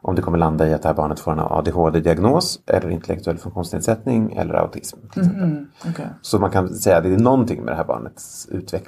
Om 0.03 0.15
det 0.15 0.22
kommer 0.22 0.38
landa 0.38 0.67
i 0.67 0.74
att 0.74 0.81
det 0.81 0.88
här 0.88 0.96
barnet 0.96 1.20
får 1.20 1.31
en 1.31 1.39
ADHD-diagnos 1.39 2.60
eller 2.67 2.89
intellektuell 2.89 3.38
funktionsnedsättning 3.38 4.34
eller 4.34 4.53
autism. 4.53 4.98
till 5.13 5.22
exempel. 5.22 5.65
Okej. 5.89 6.10
Så 6.22 6.39
man 6.39 6.51
kan 6.51 6.75
säga 6.75 6.98
att 6.98 7.03
det 7.03 7.10
är 7.13 7.17
någonting 7.17 7.63
med 7.63 7.74
det 7.74 7.77
här 7.77 7.86
barnets 7.86 8.48
utveckling. 8.51 8.88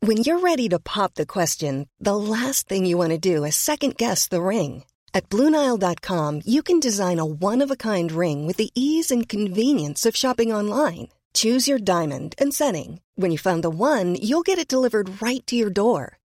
When 0.00 0.18
you're 0.18 0.40
ready 0.40 0.68
to 0.68 0.78
pop 0.78 1.14
the 1.14 1.26
question, 1.26 1.86
the 2.04 2.14
last 2.14 2.68
thing 2.68 2.86
you 2.86 2.98
want 2.98 3.22
to 3.22 3.36
do 3.36 3.44
is 3.46 3.56
second 3.56 3.96
guess 3.96 4.28
the 4.28 4.40
ring. 4.40 4.84
At 5.12 5.28
Bluenile.com, 5.28 6.42
you 6.44 6.62
can 6.62 6.80
design 6.80 7.18
a 7.18 7.24
one 7.24 7.64
of 7.64 7.70
a 7.70 7.76
kind 7.76 8.12
ring 8.12 8.46
with 8.46 8.58
the 8.58 8.70
ease 8.74 9.10
and 9.14 9.28
convenience 9.28 10.06
of 10.06 10.16
shopping 10.16 10.52
online. 10.54 11.08
Choose 11.34 11.66
your 11.70 11.80
diamond 11.80 12.34
and 12.38 12.54
setting. 12.54 13.00
When 13.16 13.32
you 13.32 13.38
find 13.38 13.62
the 13.62 13.70
one, 13.70 14.16
you'll 14.22 14.42
get 14.46 14.58
it 14.58 14.68
delivered 14.68 15.20
right 15.22 15.44
to 15.46 15.56
your 15.56 15.70
door. 15.70 16.17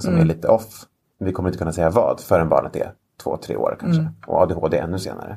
Som 0.00 0.14
är 0.20 0.24
lite 0.24 0.48
off. 0.48 0.86
Vi 1.18 1.32
kommer 1.32 1.48
inte 1.48 1.58
kunna 1.58 1.72
säga 1.72 1.90
vad 1.90 2.20
förrän 2.20 2.48
barnet 2.48 2.76
är 2.76 2.92
två, 3.22 3.36
tre 3.36 3.56
år 3.56 3.76
kanske. 3.80 4.02
Och 4.26 4.42
ADHD 4.42 4.78
ännu 4.78 4.98
senare. 4.98 5.36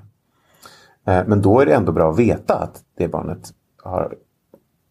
Eh, 1.08 1.24
Men 1.28 1.42
då 1.42 1.60
är 1.60 1.66
det 1.66 1.74
ändå 1.74 1.92
bra 1.92 2.10
att 2.12 2.20
veta 2.20 2.56
att 2.56 2.84
det 2.98 3.08
barnet 3.08 3.54
har 3.84 4.16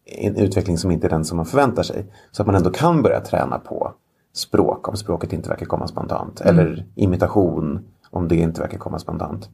en 0.05 0.35
utveckling 0.35 0.77
som 0.77 0.91
inte 0.91 1.07
är 1.07 1.09
den 1.09 1.25
som 1.25 1.37
man 1.37 1.45
förväntar 1.45 1.83
sig. 1.83 2.05
Så 2.31 2.41
att 2.41 2.45
man 2.45 2.55
ändå 2.55 2.69
kan 2.69 3.01
börja 3.01 3.21
träna 3.21 3.59
på 3.59 3.93
språk 4.33 4.87
om 4.87 4.97
språket 4.97 5.33
inte 5.33 5.49
verkar 5.49 5.65
komma 5.65 5.87
spontant. 5.87 6.41
Eller 6.41 6.85
imitation 6.95 7.85
om 8.11 8.27
det 8.27 8.35
inte 8.35 8.61
verkar 8.61 8.77
komma 8.77 8.99
spontant. 8.99 9.49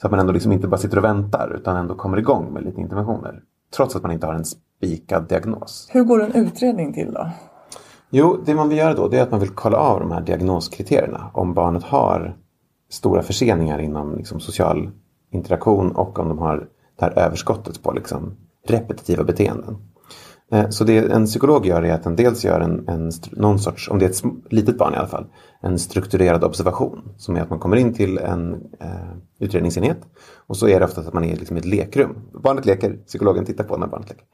Så 0.00 0.06
att 0.06 0.10
man 0.10 0.20
ändå 0.20 0.32
liksom 0.32 0.52
inte 0.52 0.68
bara 0.68 0.78
sitter 0.78 0.98
och 0.98 1.04
väntar 1.04 1.56
utan 1.60 1.76
ändå 1.76 1.94
kommer 1.94 2.18
igång 2.18 2.52
med 2.52 2.62
lite 2.64 2.80
interventioner. 2.80 3.42
Trots 3.76 3.96
att 3.96 4.02
man 4.02 4.10
inte 4.12 4.26
har 4.26 4.34
en 4.34 4.44
spikad 4.44 5.28
diagnos. 5.28 5.88
Hur 5.90 6.04
går 6.04 6.22
en 6.22 6.32
utredning 6.32 6.92
till 6.92 7.12
då? 7.12 7.30
Jo, 8.16 8.42
det 8.46 8.54
man 8.54 8.68
vill 8.68 8.78
göra 8.78 8.94
då 8.94 9.08
det 9.08 9.18
är 9.18 9.22
att 9.22 9.30
man 9.30 9.40
vill 9.40 9.48
kolla 9.48 9.76
av 9.76 10.00
de 10.00 10.10
här 10.10 10.20
diagnoskriterierna. 10.20 11.30
Om 11.34 11.54
barnet 11.54 11.82
har 11.82 12.36
stora 12.90 13.22
förseningar 13.22 13.78
inom 13.78 14.16
liksom, 14.16 14.40
social 14.40 14.90
interaktion 15.30 15.92
och 15.92 16.18
om 16.18 16.28
de 16.28 16.38
har 16.38 16.68
det 16.98 17.04
här 17.04 17.18
överskottet 17.18 17.82
på 17.82 17.92
liksom, 17.92 18.36
repetitiva 18.66 19.24
beteenden. 19.24 19.76
Eh, 20.52 20.68
så 20.68 20.84
det 20.84 20.98
en 20.98 21.26
psykolog 21.26 21.66
gör 21.66 21.82
är 21.82 21.94
att 21.94 22.02
den 22.02 22.16
dels 22.16 22.44
gör 22.44 22.60
en, 22.60 22.88
en, 22.88 23.12
någon 23.32 23.58
sorts, 23.58 23.90
om 23.90 23.98
det 23.98 24.04
är 24.04 24.10
ett 24.10 24.52
litet 24.52 24.78
barn 24.78 24.94
i 24.94 24.96
alla 24.96 25.08
fall, 25.08 25.26
en 25.60 25.78
strukturerad 25.78 26.44
observation. 26.44 27.14
Som 27.16 27.36
är 27.36 27.40
att 27.40 27.50
man 27.50 27.58
kommer 27.58 27.76
in 27.76 27.94
till 27.94 28.18
en 28.18 28.54
eh, 28.80 28.88
utredningsenhet 29.38 29.98
och 30.46 30.56
så 30.56 30.68
är 30.68 30.80
det 30.80 30.84
ofta 30.84 31.00
att 31.00 31.12
man 31.12 31.24
är 31.24 31.36
liksom 31.36 31.56
i 31.56 31.60
ett 31.60 31.66
lekrum. 31.66 32.16
Barnet 32.42 32.66
leker, 32.66 32.96
psykologen 33.06 33.44
tittar 33.44 33.64
på 33.64 33.76
när 33.76 33.86
barnet 33.86 34.08
leker. 34.08 34.24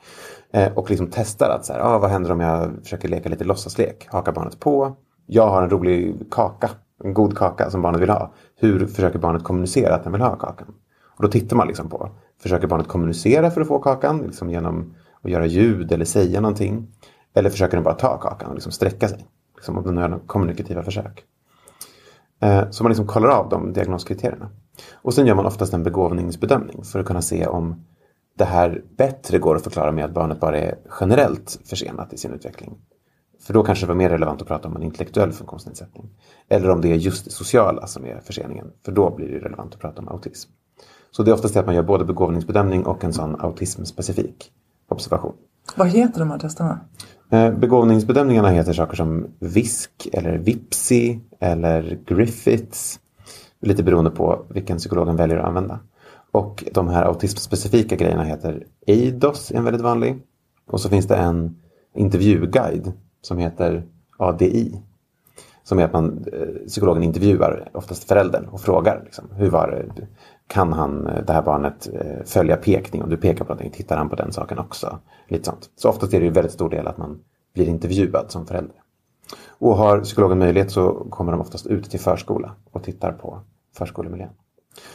Eh, 0.52 0.78
och 0.78 0.90
liksom 0.90 1.08
testar 1.12 1.50
att 1.50 1.66
så 1.66 1.72
här, 1.72 1.80
ah, 1.80 1.98
vad 1.98 2.10
händer 2.10 2.32
om 2.32 2.40
jag 2.40 2.70
försöker 2.82 3.08
leka 3.08 3.28
lite 3.28 3.44
låtsaslek? 3.44 4.06
Hakar 4.10 4.32
barnet 4.32 4.60
på? 4.60 4.96
Jag 5.26 5.46
har 5.46 5.62
en 5.62 5.70
rolig 5.70 6.16
kaka, 6.30 6.70
en 7.04 7.14
god 7.14 7.38
kaka 7.38 7.70
som 7.70 7.82
barnet 7.82 8.00
vill 8.00 8.10
ha. 8.10 8.32
Hur 8.56 8.86
försöker 8.86 9.18
barnet 9.18 9.44
kommunicera 9.44 9.94
att 9.94 10.04
den 10.04 10.12
vill 10.12 10.22
ha 10.22 10.36
kakan? 10.36 10.66
Och 11.16 11.22
då 11.22 11.28
tittar 11.28 11.56
man 11.56 11.66
liksom 11.66 11.88
på, 11.88 12.10
försöker 12.42 12.66
barnet 12.66 12.88
kommunicera 12.88 13.50
för 13.50 13.60
att 13.60 13.68
få 13.68 13.78
kakan? 13.78 14.22
Liksom 14.22 14.50
genom 14.50 14.94
och 15.22 15.30
göra 15.30 15.46
ljud 15.46 15.92
eller 15.92 16.04
säga 16.04 16.40
någonting? 16.40 16.86
Eller 17.34 17.50
försöker 17.50 17.76
den 17.76 17.84
bara 17.84 17.94
ta 17.94 18.18
kakan 18.18 18.48
och 18.48 18.54
liksom 18.54 18.72
sträcka 18.72 19.08
sig? 19.08 19.26
Liksom 19.56 19.78
om 19.78 19.84
den 19.84 19.96
gör 19.96 20.08
några 20.08 20.26
kommunikativa 20.26 20.82
försök. 20.82 21.24
Eh, 22.40 22.70
så 22.70 22.84
man 22.84 22.90
liksom 22.90 23.06
kollar 23.06 23.28
av 23.28 23.48
de 23.48 23.72
diagnoskriterierna. 23.72 24.50
Och 24.92 25.14
sen 25.14 25.26
gör 25.26 25.34
man 25.34 25.46
oftast 25.46 25.74
en 25.74 25.82
begåvningsbedömning 25.82 26.84
för 26.84 26.98
att 26.98 27.06
kunna 27.06 27.22
se 27.22 27.46
om 27.46 27.84
det 28.38 28.44
här 28.44 28.84
bättre 28.96 29.38
går 29.38 29.56
att 29.56 29.62
förklara 29.62 29.92
med 29.92 30.04
att 30.04 30.14
barnet 30.14 30.40
bara 30.40 30.58
är 30.58 30.78
generellt 31.00 31.58
försenat 31.64 32.12
i 32.12 32.18
sin 32.18 32.32
utveckling. 32.32 32.78
För 33.40 33.54
då 33.54 33.62
kanske 33.62 33.86
det 33.86 33.88
var 33.88 33.94
mer 33.94 34.10
relevant 34.10 34.42
att 34.42 34.48
prata 34.48 34.68
om 34.68 34.76
en 34.76 34.82
intellektuell 34.82 35.32
funktionsnedsättning. 35.32 36.10
Eller 36.48 36.70
om 36.70 36.80
det 36.80 36.92
är 36.92 36.96
just 36.96 37.24
det 37.24 37.30
sociala 37.30 37.86
som 37.86 38.04
är 38.04 38.20
förseningen. 38.20 38.72
För 38.84 38.92
då 38.92 39.10
blir 39.10 39.28
det 39.28 39.38
relevant 39.38 39.74
att 39.74 39.80
prata 39.80 40.02
om 40.02 40.08
autism. 40.08 40.50
Så 41.10 41.22
det 41.22 41.30
är 41.30 41.32
oftast 41.32 41.54
det 41.54 41.60
att 41.60 41.66
man 41.66 41.74
gör 41.74 41.82
både 41.82 42.04
begåvningsbedömning 42.04 42.86
och 42.86 43.04
en 43.04 43.12
sån 43.12 43.40
autismspecifik 43.40 44.52
observation. 44.90 45.34
Vad 45.76 45.88
heter 45.88 46.18
de 46.18 46.30
här 46.30 46.38
testerna? 46.38 46.80
Eh, 47.30 47.50
Begåvningsbedömningarna 47.50 48.48
heter 48.48 48.72
saker 48.72 48.96
som 48.96 49.26
VISK 49.38 50.08
eller 50.12 50.38
VIPSI 50.38 51.20
eller 51.40 51.98
Griffiths. 52.06 53.00
Lite 53.60 53.82
beroende 53.82 54.10
på 54.10 54.44
vilken 54.48 54.78
psykologen 54.78 55.16
väljer 55.16 55.38
att 55.38 55.46
använda. 55.46 55.78
Och 56.32 56.64
de 56.72 56.88
här 56.88 57.04
autismspecifika 57.04 57.96
grejerna 57.96 58.24
heter 58.24 58.66
är 58.86 59.54
en 59.54 59.64
väldigt 59.64 59.82
vanlig. 59.82 60.22
Och 60.66 60.80
så 60.80 60.88
finns 60.88 61.06
det 61.06 61.16
en 61.16 61.56
intervjuguide 61.94 62.92
som 63.22 63.38
heter 63.38 63.86
ADI. 64.16 64.82
Som 65.62 65.78
är 65.78 65.84
att 65.84 65.92
man, 65.92 66.24
eh, 66.32 66.66
psykologen 66.66 67.02
intervjuar 67.02 67.70
oftast 67.72 68.04
föräldern 68.04 68.44
och 68.44 68.60
frågar 68.60 69.02
liksom, 69.04 69.24
hur 69.36 69.50
var 69.50 69.92
det? 69.96 70.06
Kan 70.50 70.72
han, 70.72 71.06
eh, 71.06 71.24
det 71.24 71.32
här 71.32 71.42
barnet 71.42 71.88
eh, 71.94 72.24
följa 72.24 72.56
pekning? 72.56 73.02
Om 73.02 73.10
du 73.10 73.16
pekar 73.16 73.44
på 73.44 73.52
någonting, 73.52 73.70
tittar 73.70 73.96
han 73.96 74.08
på 74.08 74.16
den 74.16 74.32
saken 74.32 74.58
också? 74.58 74.98
Lite 75.28 75.44
sånt. 75.44 75.70
Så 75.76 75.88
oftast 75.88 76.14
är 76.14 76.20
det 76.20 76.26
ju 76.26 76.32
väldigt 76.32 76.52
stor 76.52 76.70
del 76.70 76.86
att 76.86 76.98
man 76.98 77.20
blir 77.54 77.68
intervjuad 77.68 78.30
som 78.30 78.46
förälder. 78.46 78.76
Och 79.48 79.76
har 79.76 80.00
psykologen 80.00 80.38
möjlighet 80.38 80.70
så 80.70 81.06
kommer 81.10 81.32
de 81.32 81.40
oftast 81.40 81.66
ut 81.66 81.90
till 81.90 82.00
förskola 82.00 82.52
och 82.70 82.82
tittar 82.82 83.12
på 83.12 83.40
förskolemiljön. 83.76 84.30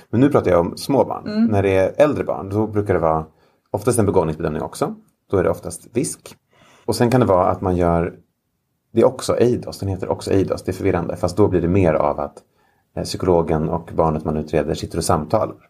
Men 0.10 0.22
nu 0.22 0.30
pratar 0.30 0.52
jag 0.52 0.60
om 0.60 0.78
små 0.78 1.06
barn. 1.06 1.48
När 1.52 1.63
det 1.63 1.76
är 1.78 1.94
äldre 1.98 2.24
barn 2.24 2.50
då 2.50 2.68
brukar 2.68 2.94
det 2.94 3.00
vara 3.00 3.26
oftast 3.72 4.00
en 4.00 4.06
begåvningsbedömning 4.06 4.62
också. 4.62 4.96
Då 5.32 5.38
är 5.38 5.44
det 5.44 5.50
oftast 5.50 5.88
VISK. 5.94 6.36
Och 6.86 6.96
sen 6.96 7.12
kan 7.12 7.20
det 7.20 7.26
vara 7.26 7.48
att 7.48 7.62
man 7.62 7.76
gör, 7.76 8.15
det 8.91 9.02
är 9.02 9.06
också 9.06 9.38
EIDOS, 9.38 9.80
den 9.80 9.89
heter 9.89 10.10
också 10.10 10.32
EIDOS, 10.32 10.63
det 10.63 10.72
är 10.72 10.74
förvirrande. 10.74 11.15
Fast 11.15 11.38
då 11.38 11.48
blir 11.48 11.62
det 11.62 11.68
mer 11.68 11.94
av 11.94 12.20
att 12.20 12.44
psykologen 13.04 13.70
och 13.70 13.92
barnet 13.96 14.26
man 14.26 14.38
utreder 14.38 14.74
sitter 14.74 14.98
och 14.98 15.04
samtalar. 15.04 15.70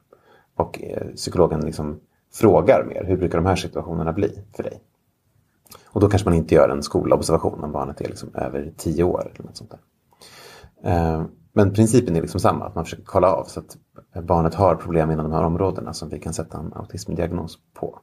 Och 0.55 0.83
eh, 0.83 1.07
psykologen 1.15 1.61
liksom 1.61 1.99
frågar 2.33 2.83
mer, 2.83 3.03
hur 3.03 3.17
brukar 3.17 3.37
de 3.37 3.45
här 3.45 3.55
situationerna 3.55 4.13
bli 4.13 4.39
för 4.55 4.63
dig? 4.63 4.81
Och 5.85 6.01
då 6.01 6.09
kanske 6.09 6.29
man 6.29 6.37
inte 6.37 6.55
gör 6.55 6.69
en 6.69 6.83
skolobservation 6.83 7.63
om 7.63 7.71
barnet 7.71 8.01
är 8.01 8.07
liksom 8.07 8.29
över 8.33 8.73
tio 8.77 9.03
år. 9.03 9.31
Eller 9.35 9.45
något 9.45 9.57
sånt 9.57 9.71
där. 9.71 9.79
Eh, 10.91 11.23
Men 11.53 11.73
principen 11.73 12.15
är 12.15 12.21
liksom 12.21 12.39
samma, 12.39 12.65
att 12.65 12.75
man 12.75 12.83
försöker 12.83 13.03
kolla 13.03 13.33
av 13.33 13.43
så 13.45 13.59
att 13.59 13.77
barnet 14.23 14.53
har 14.55 14.75
problem 14.75 15.11
inom 15.11 15.29
de 15.29 15.33
här 15.35 15.43
områdena 15.43 15.93
som 15.93 16.09
vi 16.09 16.19
kan 16.19 16.33
sätta 16.33 16.57
en 16.57 16.73
autismdiagnos 16.73 17.59
på. 17.73 17.99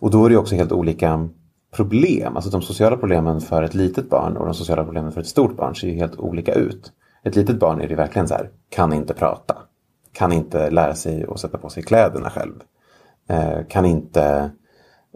Och 0.00 0.10
då 0.10 0.24
är 0.26 0.30
det 0.30 0.36
också 0.36 0.54
helt 0.54 0.72
olika 0.72 1.28
problem, 1.70 2.36
alltså 2.36 2.50
de 2.50 2.62
sociala 2.62 2.96
problemen 2.96 3.40
för 3.40 3.62
ett 3.62 3.74
litet 3.74 4.10
barn 4.10 4.36
och 4.36 4.44
de 4.44 4.54
sociala 4.54 4.84
problemen 4.84 5.12
för 5.12 5.20
ett 5.20 5.26
stort 5.26 5.56
barn 5.56 5.74
ser 5.74 5.88
ju 5.88 5.94
helt 5.94 6.16
olika 6.18 6.54
ut. 6.54 6.92
Ett 7.24 7.36
litet 7.36 7.58
barn 7.58 7.80
är 7.80 7.88
det 7.88 7.94
verkligen 7.94 8.28
så 8.28 8.34
här, 8.34 8.50
kan 8.68 8.92
inte 8.92 9.14
prata, 9.14 9.56
kan 10.12 10.32
inte 10.32 10.70
lära 10.70 10.94
sig 10.94 11.26
att 11.28 11.40
sätta 11.40 11.58
på 11.58 11.68
sig 11.68 11.82
kläderna 11.82 12.30
själv, 12.30 12.54
eh, 13.28 13.66
kan 13.68 13.84
inte 13.84 14.50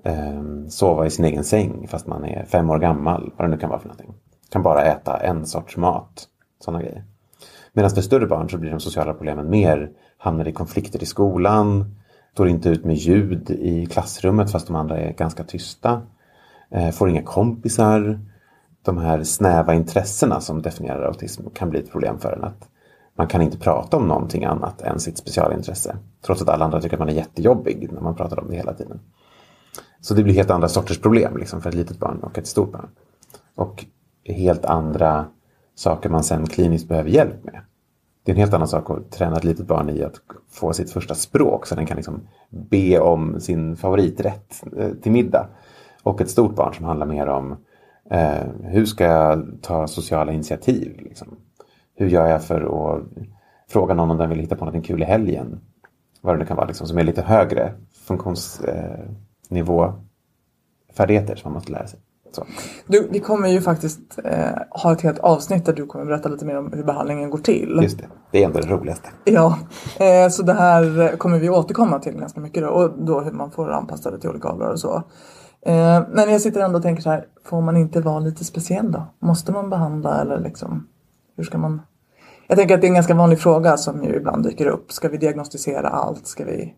eh, 0.05 0.43
sova 0.69 1.07
i 1.07 1.11
sin 1.11 1.25
egen 1.25 1.45
säng 1.45 1.89
fast 1.89 2.07
man 2.07 2.25
är 2.25 2.45
fem 2.45 2.71
år 2.71 2.79
gammal, 2.79 3.33
vad 3.37 3.49
det 3.49 3.51
nu 3.51 3.59
kan 3.59 3.71
vara 3.71 3.81
för 3.81 3.89
någonting. 3.89 4.15
Kan 4.51 4.63
bara 4.63 4.85
äta 4.85 5.17
en 5.17 5.47
sorts 5.47 5.77
mat, 5.77 6.29
sådana 6.65 6.83
grejer. 6.83 7.05
Medan 7.73 7.91
för 7.91 8.03
större 8.03 8.27
barn 8.27 8.51
så 8.51 8.59
blir 8.59 8.71
de 8.71 8.81
sociala 8.81 9.15
problemen 9.15 9.51
mer, 9.51 9.91
hamnar 10.19 10.49
i 10.49 10.53
konflikter 10.53 11.03
i 11.03 11.07
skolan, 11.07 11.95
står 12.33 12.49
inte 12.49 12.69
ut 12.69 12.85
med 12.85 12.97
ljud 12.97 13.51
i 13.51 13.87
klassrummet 13.87 14.53
fast 14.53 14.67
de 14.67 14.77
andra 14.77 14.99
är 14.99 15.13
ganska 15.13 15.45
tysta, 15.45 16.03
eh, 16.71 16.91
får 16.91 17.11
inga 17.11 17.23
kompisar. 17.23 18.21
De 18.89 18.99
här 18.99 19.25
snäva 19.25 19.75
intressena 19.75 20.41
som 20.41 20.63
definierar 20.63 21.03
autism 21.03 21.43
kan 21.55 21.71
bli 21.71 21.81
ett 21.81 21.91
problem 21.91 22.19
för 22.19 22.33
en. 22.33 22.45
Att 22.45 22.69
man 23.17 23.27
kan 23.27 23.43
inte 23.43 23.59
prata 23.59 23.97
om 23.97 24.09
någonting 24.09 24.45
annat 24.45 24.83
än 24.83 25.01
sitt 25.01 25.19
specialintresse. 25.19 25.97
Trots 26.27 26.43
att 26.43 26.49
alla 26.49 26.65
andra 26.65 26.81
tycker 26.81 26.97
att 26.97 27.01
man 27.01 27.09
är 27.09 27.13
jättejobbig 27.13 27.93
när 27.93 28.01
man 28.01 28.15
pratar 28.15 28.41
om 28.41 28.51
det 28.51 28.57
hela 28.57 28.75
tiden. 28.75 29.01
Så 30.01 30.15
det 30.15 30.23
blir 30.23 30.35
helt 30.35 30.51
andra 30.51 30.69
sorters 30.69 31.01
problem 31.01 31.37
liksom, 31.37 31.63
för 31.63 31.69
ett 31.69 31.75
litet 31.75 31.99
barn 31.99 32.19
och 32.23 32.39
ett 32.39 32.47
stort 32.47 32.73
barn. 32.73 32.89
Och 33.55 33.85
helt 34.25 34.65
andra 34.65 35.27
saker 35.75 36.09
man 36.09 36.25
sen 36.25 36.47
kliniskt 36.47 36.89
behöver 36.89 37.11
hjälp 37.11 37.45
med. 37.45 37.61
Det 38.25 38.33
är 38.33 38.35
en 38.35 38.41
helt 38.41 38.55
annan 38.55 38.69
sak 38.69 38.91
att 38.91 39.11
träna 39.11 39.37
ett 39.37 39.45
litet 39.45 39.67
barn 39.67 39.91
i 39.91 40.03
att 40.03 40.21
få 40.51 40.73
sitt 40.73 40.91
första 40.91 41.15
språk 41.15 41.67
så 41.67 41.75
den 41.75 41.87
kan 41.87 41.97
liksom 41.97 42.21
be 42.51 43.01
om 43.01 43.41
sin 43.41 43.77
favoriträtt 43.77 44.65
eh, 44.77 44.91
till 44.91 45.13
middag. 45.13 45.49
Och 46.03 46.21
ett 46.21 46.31
stort 46.31 46.55
barn 46.55 46.75
som 46.75 46.85
handlar 46.85 47.07
mer 47.07 47.27
om 47.27 47.57
Eh, 48.11 48.47
hur 48.63 48.85
ska 48.85 49.05
jag 49.05 49.59
ta 49.63 49.87
sociala 49.87 50.33
initiativ? 50.33 51.01
Liksom? 51.03 51.37
Hur 51.95 52.09
gör 52.09 52.27
jag 52.27 52.45
för 52.45 52.61
att 52.61 53.03
fråga 53.69 53.95
någon 53.95 54.11
om 54.11 54.17
den 54.17 54.31
vill 54.31 54.39
hitta 54.39 54.57
på 54.57 54.65
något 54.65 54.87
kul 54.87 55.03
i 55.03 55.05
helgen? 55.05 55.61
Vad 56.21 56.35
det 56.35 56.39
nu 56.39 56.47
kan 56.47 56.57
vara, 56.57 56.67
liksom, 56.67 56.87
som 56.87 56.99
är 56.99 57.05
lite 57.05 57.23
högre 57.23 57.75
funktionsnivå 58.07 59.93
färdigheter 60.97 61.37
som 61.37 61.53
man 61.53 61.55
måste 61.55 61.73
lära 61.73 61.87
sig. 61.87 62.01
Så. 62.33 62.47
Du, 62.87 63.09
vi 63.11 63.21
kommer 63.21 63.49
ju 63.49 63.61
faktiskt 63.61 64.19
eh, 64.25 64.49
ha 64.71 64.93
ett 64.93 65.01
helt 65.01 65.19
avsnitt 65.19 65.65
där 65.67 65.73
du 65.73 65.87
kommer 65.87 66.05
berätta 66.05 66.29
lite 66.29 66.45
mer 66.45 66.59
om 66.59 66.73
hur 66.73 66.85
behandlingen 66.85 67.31
går 67.31 67.39
till. 67.39 67.81
Just 67.83 67.99
det, 67.99 68.09
det 68.31 68.43
är 68.43 68.47
ändå 68.47 68.61
det 68.61 68.69
roligaste. 68.69 69.09
Ja, 69.25 69.59
eh, 70.01 70.29
så 70.31 70.43
det 70.43 70.53
här 70.53 71.17
kommer 71.17 71.39
vi 71.39 71.49
återkomma 71.49 71.99
till 71.99 72.19
ganska 72.19 72.41
mycket 72.41 72.63
då. 72.63 72.69
Och 72.69 72.91
då 72.99 73.21
hur 73.21 73.33
man 73.33 73.51
får 73.51 73.71
anpassa 73.71 74.11
det 74.11 74.21
till 74.21 74.31
olika 74.31 74.49
åldrar 74.49 74.73
och 74.73 74.81
så. 74.81 75.03
Eh, 75.69 76.03
men 76.11 76.31
jag 76.33 76.41
sitter 76.41 76.61
ändå 76.61 76.77
och 76.77 76.83
tänker 76.83 77.03
så 77.03 77.11
här, 77.11 77.27
får 77.45 77.61
man 77.61 77.77
inte 77.77 78.01
vara 78.01 78.19
lite 78.19 78.45
speciell 78.45 78.93
då? 78.93 79.03
Måste 79.19 79.53
man 79.53 79.71
behandla 79.71 80.21
eller 80.21 80.41
liksom, 80.41 80.87
hur 81.37 81.45
ska 81.45 81.59
man? 81.59 81.83
Jag 82.47 82.59
tänker 82.59 82.75
att 82.75 82.81
det 82.81 82.87
är 82.87 82.89
en 82.89 82.95
ganska 82.95 83.15
vanlig 83.15 83.39
fråga 83.41 83.77
som 83.77 84.05
ju 84.05 84.15
ibland 84.17 84.43
dyker 84.45 84.67
upp. 84.67 84.93
Ska 84.93 85.09
vi 85.09 85.17
diagnostisera 85.17 85.89
allt? 85.89 86.27
Ska 86.27 86.45
vi 86.45 86.75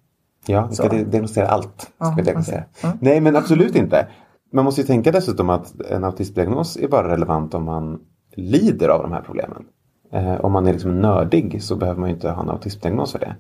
Ja, 0.46 0.66
vi 0.66 0.74
ska 0.74 0.88
Så. 0.88 0.94
diagnostisera 0.94 1.48
allt. 1.48 1.80
Ska 1.80 1.90
Ja, 1.98 2.14
vi 2.16 2.22
diagnostisera. 2.22 2.64
okej. 2.70 2.90
Mm. 2.90 2.98
Nej, 3.00 3.20
men 3.20 3.36
absolut 3.36 3.76
inte. 3.76 4.06
Man 4.52 4.64
måste 4.64 4.80
ju 4.80 4.86
tänka 4.86 5.12
dessutom 5.12 5.50
att 5.50 5.80
en 5.80 6.04
autismdiagnos 6.04 6.76
är 6.76 6.88
bara 6.88 7.08
relevant 7.08 7.54
om 7.54 7.64
man 7.64 8.00
lider 8.34 8.88
av 8.88 9.02
de 9.02 9.12
här 9.12 9.20
problemen. 9.22 9.64
Eh, 10.12 10.34
om 10.40 10.52
man 10.52 10.66
är 10.66 10.72
liksom 10.72 11.00
nördig 11.00 11.62
så 11.62 11.76
behöver 11.76 12.00
man 12.00 12.08
ju 12.08 12.14
inte 12.14 12.30
ha 12.30 12.42
en 12.42 12.50
autismdiagnos 12.50 13.12
för 13.12 13.18
det. 13.18 13.36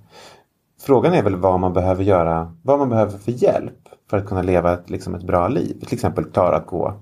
Frågan 0.80 1.12
är 1.14 1.22
väl 1.22 1.36
vad 1.36 1.60
man 1.60 1.72
behöver 1.72 2.04
göra, 2.04 2.52
vad 2.62 2.78
man 2.78 2.88
behöver 2.88 3.18
för 3.18 3.32
hjälp 3.32 3.78
för 4.10 4.16
att 4.16 4.26
kunna 4.26 4.42
leva 4.42 4.72
ett, 4.72 4.90
liksom 4.90 5.14
ett 5.14 5.22
bra 5.22 5.48
liv. 5.48 5.80
Till 5.80 5.94
exempel 5.94 6.24
klara 6.24 6.56
att 6.56 6.66
gå 6.66 6.94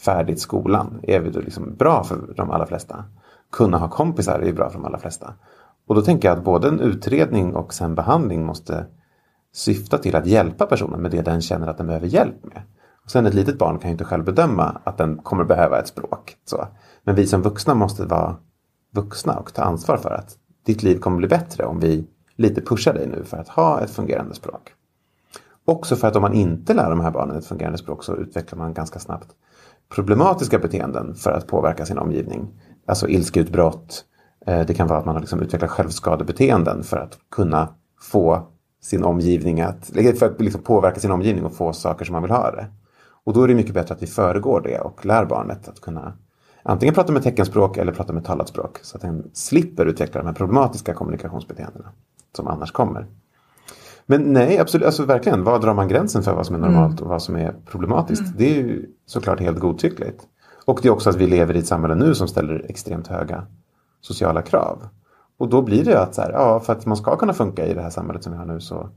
färdigt 0.00 0.40
skolan 0.40 1.00
är 1.02 1.20
väl 1.20 1.44
liksom 1.44 1.74
bra 1.76 2.04
för 2.04 2.34
de 2.36 2.50
allra 2.50 2.66
flesta. 2.66 3.04
Kunna 3.52 3.78
ha 3.78 3.88
kompisar 3.88 4.40
är 4.40 4.52
bra 4.52 4.70
för 4.70 4.78
de 4.78 4.84
allra 4.84 4.98
flesta. 4.98 5.34
Och 5.86 5.94
då 5.94 6.02
tänker 6.02 6.28
jag 6.28 6.38
att 6.38 6.44
både 6.44 6.68
en 6.68 6.80
utredning 6.80 7.54
och 7.54 7.74
sen 7.74 7.94
behandling 7.94 8.46
måste 8.46 8.86
syfta 9.52 9.98
till 9.98 10.16
att 10.16 10.26
hjälpa 10.26 10.66
personen 10.66 11.02
med 11.02 11.10
det 11.10 11.22
den 11.22 11.40
känner 11.40 11.66
att 11.66 11.78
den 11.78 11.86
behöver 11.86 12.06
hjälp 12.06 12.44
med. 12.44 12.62
Och 13.04 13.10
sen 13.10 13.26
ett 13.26 13.34
litet 13.34 13.58
barn 13.58 13.78
kan 13.78 13.90
ju 13.90 13.92
inte 13.92 14.04
själv 14.04 14.24
bedöma 14.24 14.80
att 14.84 14.98
den 14.98 15.16
kommer 15.16 15.44
behöva 15.44 15.78
ett 15.78 15.88
språk. 15.88 16.36
Så. 16.44 16.66
Men 17.04 17.14
vi 17.14 17.26
som 17.26 17.42
vuxna 17.42 17.74
måste 17.74 18.04
vara 18.04 18.36
vuxna 18.90 19.38
och 19.38 19.54
ta 19.54 19.62
ansvar 19.62 19.96
för 19.96 20.10
att 20.10 20.36
ditt 20.66 20.82
liv 20.82 20.98
kommer 20.98 21.16
bli 21.16 21.28
bättre 21.28 21.64
om 21.64 21.80
vi 21.80 22.06
lite 22.36 22.60
pushar 22.60 22.94
dig 22.94 23.06
nu 23.06 23.24
för 23.24 23.36
att 23.36 23.48
ha 23.48 23.80
ett 23.80 23.90
fungerande 23.90 24.34
språk. 24.34 24.72
Också 25.66 25.96
för 25.96 26.08
att 26.08 26.16
om 26.16 26.22
man 26.22 26.34
inte 26.34 26.74
lär 26.74 26.90
de 26.90 27.00
här 27.00 27.10
barnen 27.10 27.36
ett 27.36 27.46
fungerande 27.46 27.78
språk 27.78 28.04
så 28.04 28.16
utvecklar 28.16 28.58
man 28.58 28.74
ganska 28.74 28.98
snabbt 28.98 29.28
problematiska 29.88 30.58
beteenden 30.58 31.14
för 31.14 31.30
att 31.30 31.46
påverka 31.46 31.86
sin 31.86 31.98
omgivning. 31.98 32.48
Alltså 32.86 33.08
ilskeutbrott. 33.08 34.04
Eh, 34.46 34.66
det 34.66 34.74
kan 34.74 34.88
vara 34.88 34.98
att 34.98 35.04
man 35.04 35.14
har 35.14 35.20
liksom 35.20 35.42
utvecklat 35.42 35.70
självskadebeteenden 35.70 36.82
för 36.82 36.96
att 36.96 37.18
kunna 37.30 37.68
få 38.00 38.48
sin 38.82 39.04
omgivning 39.04 39.60
att, 39.60 39.86
för 40.18 40.26
att 40.26 40.40
liksom 40.40 40.62
påverka 40.62 41.00
sin 41.00 41.10
omgivning 41.10 41.44
och 41.44 41.54
få 41.54 41.72
saker 41.72 42.04
som 42.04 42.12
man 42.12 42.22
vill 42.22 42.30
ha 42.30 42.50
det. 42.50 42.66
Och 43.24 43.32
då 43.32 43.42
är 43.42 43.48
det 43.48 43.54
mycket 43.54 43.74
bättre 43.74 43.94
att 43.94 44.02
vi 44.02 44.06
föregår 44.06 44.60
det 44.60 44.78
och 44.80 45.06
lär 45.06 45.24
barnet 45.24 45.68
att 45.68 45.80
kunna 45.80 46.12
antingen 46.62 46.94
prata 46.94 47.12
med 47.12 47.22
teckenspråk 47.22 47.76
eller 47.76 47.92
prata 47.92 48.12
med 48.12 48.24
talat 48.24 48.48
språk. 48.48 48.78
Så 48.82 48.96
att 48.96 49.02
den 49.02 49.30
slipper 49.32 49.86
utveckla 49.86 50.20
de 50.20 50.26
här 50.26 50.34
problematiska 50.34 50.94
kommunikationsbeteendena 50.94 51.92
som 52.36 52.48
annars 52.48 52.72
kommer. 52.72 53.06
Men 54.06 54.32
nej, 54.32 54.58
absolut, 54.58 54.86
alltså 54.86 55.04
verkligen, 55.04 55.44
var 55.44 55.58
drar 55.58 55.74
man 55.74 55.88
gränsen 55.88 56.22
för 56.22 56.34
vad 56.34 56.46
som 56.46 56.54
är 56.54 56.60
normalt 56.60 57.00
och 57.00 57.08
vad 57.08 57.22
som 57.22 57.36
är 57.36 57.54
problematiskt? 57.66 58.24
Det 58.38 58.50
är 58.50 58.54
ju 58.54 58.86
såklart 59.06 59.40
helt 59.40 59.58
godtyckligt. 59.58 60.26
Och 60.64 60.78
det 60.82 60.88
är 60.88 60.92
också 60.92 61.10
att 61.10 61.16
vi 61.16 61.26
lever 61.26 61.56
i 61.56 61.58
ett 61.58 61.66
samhälle 61.66 61.94
nu 61.94 62.14
som 62.14 62.28
ställer 62.28 62.66
extremt 62.68 63.06
höga 63.06 63.46
sociala 64.00 64.42
krav. 64.42 64.88
Och 65.38 65.48
då 65.48 65.62
blir 65.62 65.84
det 65.84 66.00
att 66.00 66.14
så 66.14 66.22
här, 66.22 66.32
ja, 66.32 66.60
för 66.60 66.72
att 66.72 66.86
man 66.86 66.96
ska 66.96 67.16
kunna 67.16 67.32
funka 67.32 67.66
i 67.66 67.74
det 67.74 67.82
här 67.82 67.90
samhället 67.90 68.22
som 68.22 68.32
vi 68.32 68.38
har 68.38 68.46
nu 68.46 68.60
så 68.60 68.88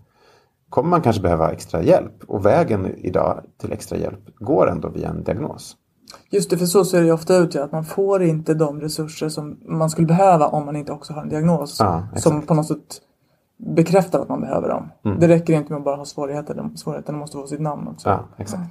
kommer 0.69 0.89
man 0.89 1.01
kanske 1.01 1.21
behöva 1.21 1.51
extra 1.51 1.83
hjälp. 1.83 2.23
Och 2.27 2.45
vägen 2.45 2.95
idag 2.97 3.43
till 3.61 3.71
extra 3.71 3.97
hjälp 3.97 4.19
går 4.39 4.69
ändå 4.69 4.89
via 4.89 5.09
en 5.09 5.23
diagnos. 5.23 5.75
Just 6.29 6.49
det, 6.49 6.57
för 6.57 6.65
så 6.65 6.85
ser 6.85 6.99
det 6.99 7.05
ju 7.05 7.11
ofta 7.11 7.37
ut 7.37 7.55
att 7.55 7.71
man 7.71 7.85
får 7.85 8.23
inte 8.23 8.53
de 8.53 8.81
resurser 8.81 9.29
som 9.29 9.57
man 9.61 9.89
skulle 9.89 10.07
behöva 10.07 10.47
om 10.47 10.65
man 10.65 10.75
inte 10.75 10.91
också 10.91 11.13
har 11.13 11.21
en 11.21 11.29
diagnos. 11.29 11.77
Ja, 11.79 12.07
som 12.15 12.41
på 12.41 12.53
något 12.53 12.67
sätt 12.67 13.01
bekräftar 13.59 14.19
att 14.19 14.29
man 14.29 14.41
behöver 14.41 14.69
dem. 14.69 14.89
Mm. 15.05 15.19
Det 15.19 15.27
räcker 15.27 15.53
inte 15.53 15.71
med 15.71 15.77
att 15.77 15.85
bara 15.85 15.95
ha 15.95 16.05
svårigheter, 16.05 16.69
svårigheterna 16.75 17.17
måste 17.17 17.37
få 17.37 17.47
sitt 17.47 17.61
namn 17.61 17.87
också. 17.87 18.09
Ja, 18.09 18.19
exakt. 18.37 18.63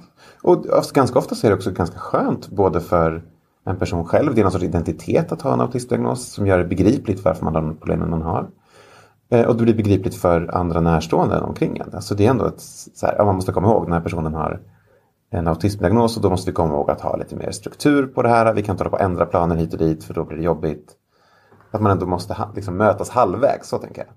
Och 0.43 0.65
ofta- 0.65 0.93
ganska 0.93 1.19
ofta 1.19 1.35
så 1.35 1.47
är 1.47 1.51
det 1.51 1.55
också 1.57 1.71
ganska 1.71 1.99
skönt 1.99 2.49
både 2.49 2.81
för 2.81 3.23
en 3.65 3.77
person 3.77 4.05
själv, 4.05 4.35
det 4.35 4.41
är 4.41 4.43
någon 4.43 4.51
sorts 4.51 4.63
identitet 4.63 5.31
att 5.31 5.41
ha 5.41 5.53
en 5.53 5.61
autistdiagnos 5.61 6.25
som 6.31 6.47
gör 6.47 6.57
det 6.57 6.65
begripligt 6.65 7.25
varför 7.25 7.45
man 7.45 7.55
har 7.55 7.61
de 7.61 7.75
problemen 7.77 8.09
man 8.09 8.21
har. 8.21 8.49
Eh, 9.31 9.45
Och 9.45 9.55
det 9.55 9.63
blir 9.63 9.75
begripligt 9.75 10.15
för 10.15 10.55
andra 10.55 10.81
närstående 10.81 11.41
omkring 11.41 11.77
en. 11.77 11.93
Alltså 11.93 12.15
det 12.15 12.25
är 12.25 12.29
ändå 12.29 12.45
ett, 12.45 12.61
så 12.95 13.05
här, 13.05 13.25
man 13.25 13.35
måste 13.35 13.51
komma 13.51 13.67
ihåg 13.67 13.83
den 13.85 13.93
här 13.93 14.01
personen 14.01 14.33
har 14.33 14.59
en 15.31 15.47
autismdiagnos 15.47 16.17
och 16.17 16.23
då 16.23 16.29
måste 16.29 16.51
vi 16.51 16.55
komma 16.55 16.73
ihåg 16.73 16.91
att 16.91 17.01
ha 17.01 17.15
lite 17.15 17.35
mer 17.35 17.51
struktur 17.51 18.07
på 18.07 18.21
det 18.21 18.29
här. 18.29 18.53
Vi 18.53 18.63
kan 18.63 18.73
inte 18.73 18.83
hålla 18.83 18.89
på 18.89 18.95
att 18.95 19.01
ändra 19.01 19.25
planer 19.25 19.55
hit 19.55 19.73
och 19.73 19.79
dit 19.79 20.03
för 20.03 20.13
då 20.13 20.23
blir 20.25 20.37
det 20.37 20.43
jobbigt. 20.43 20.91
Att 21.71 21.81
man 21.81 21.91
ändå 21.91 22.05
måste 22.05 22.37
liksom 22.55 22.77
mötas 22.77 23.09
halvvägs, 23.09 23.67
så 23.69 23.77
tänker 23.77 24.01
jag. 24.01 24.09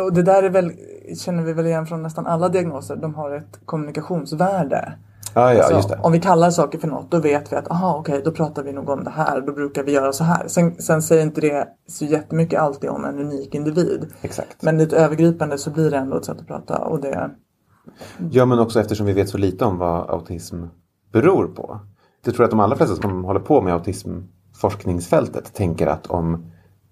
Och 0.00 0.12
det 0.12 0.22
där 0.22 0.42
är 0.42 0.50
väl, 0.50 0.72
känner 1.18 1.42
vi 1.42 1.52
väl 1.52 1.66
igen 1.66 1.86
från 1.86 2.02
nästan 2.02 2.26
alla 2.26 2.48
diagnoser. 2.48 2.96
De 2.96 3.14
har 3.14 3.30
ett 3.30 3.60
kommunikationsvärde. 3.64 4.92
Ja, 5.34 5.54
ja, 5.54 5.74
Alltså. 5.74 5.94
Om 6.02 6.12
vi 6.12 6.20
kallar 6.20 6.50
saker 6.50 6.78
för 6.78 6.88
något 6.88 7.10
då 7.10 7.20
vet 7.20 7.52
vi 7.52 7.56
att 7.56 7.70
aha 7.70 7.96
okej 7.98 8.22
då 8.24 8.30
pratar 8.30 8.62
vi 8.62 8.72
nog 8.72 8.88
om 8.88 9.04
det 9.04 9.10
här. 9.10 9.40
Då 9.40 9.52
brukar 9.52 9.82
vi 9.82 9.92
göra 9.92 10.12
så 10.12 10.24
här. 10.24 10.48
Sen, 10.48 10.82
sen 10.82 11.02
säger 11.02 11.22
inte 11.22 11.40
det 11.40 11.68
så 11.88 12.04
jättemycket 12.04 12.60
alltid 12.60 12.90
om 12.90 13.04
en 13.04 13.18
unik 13.18 13.54
individ. 13.54 14.06
Exakt. 14.22 14.62
Men 14.62 14.78
lite 14.78 14.96
övergripande 14.96 15.58
så 15.58 15.70
blir 15.70 15.90
det 15.90 15.96
ändå 15.96 16.16
ett 16.16 16.24
sätt 16.24 16.40
att 16.40 16.46
prata. 16.46 16.78
Och 16.78 17.00
det, 17.00 17.30
Ja, 18.30 18.46
men 18.46 18.58
också 18.58 18.80
eftersom 18.80 19.06
vi 19.06 19.12
vet 19.12 19.28
så 19.28 19.38
lite 19.38 19.64
om 19.64 19.78
vad 19.78 20.10
autism 20.10 20.64
beror 21.12 21.46
på. 21.46 21.80
Jag 22.24 22.34
tror 22.34 22.44
att 22.44 22.50
de 22.50 22.60
allra 22.60 22.76
flesta 22.76 22.96
som 22.96 23.24
håller 23.24 23.40
på 23.40 23.60
med 23.60 23.72
autismforskningsfältet 23.72 25.54
tänker 25.54 25.86
att 25.86 26.06
om 26.06 26.46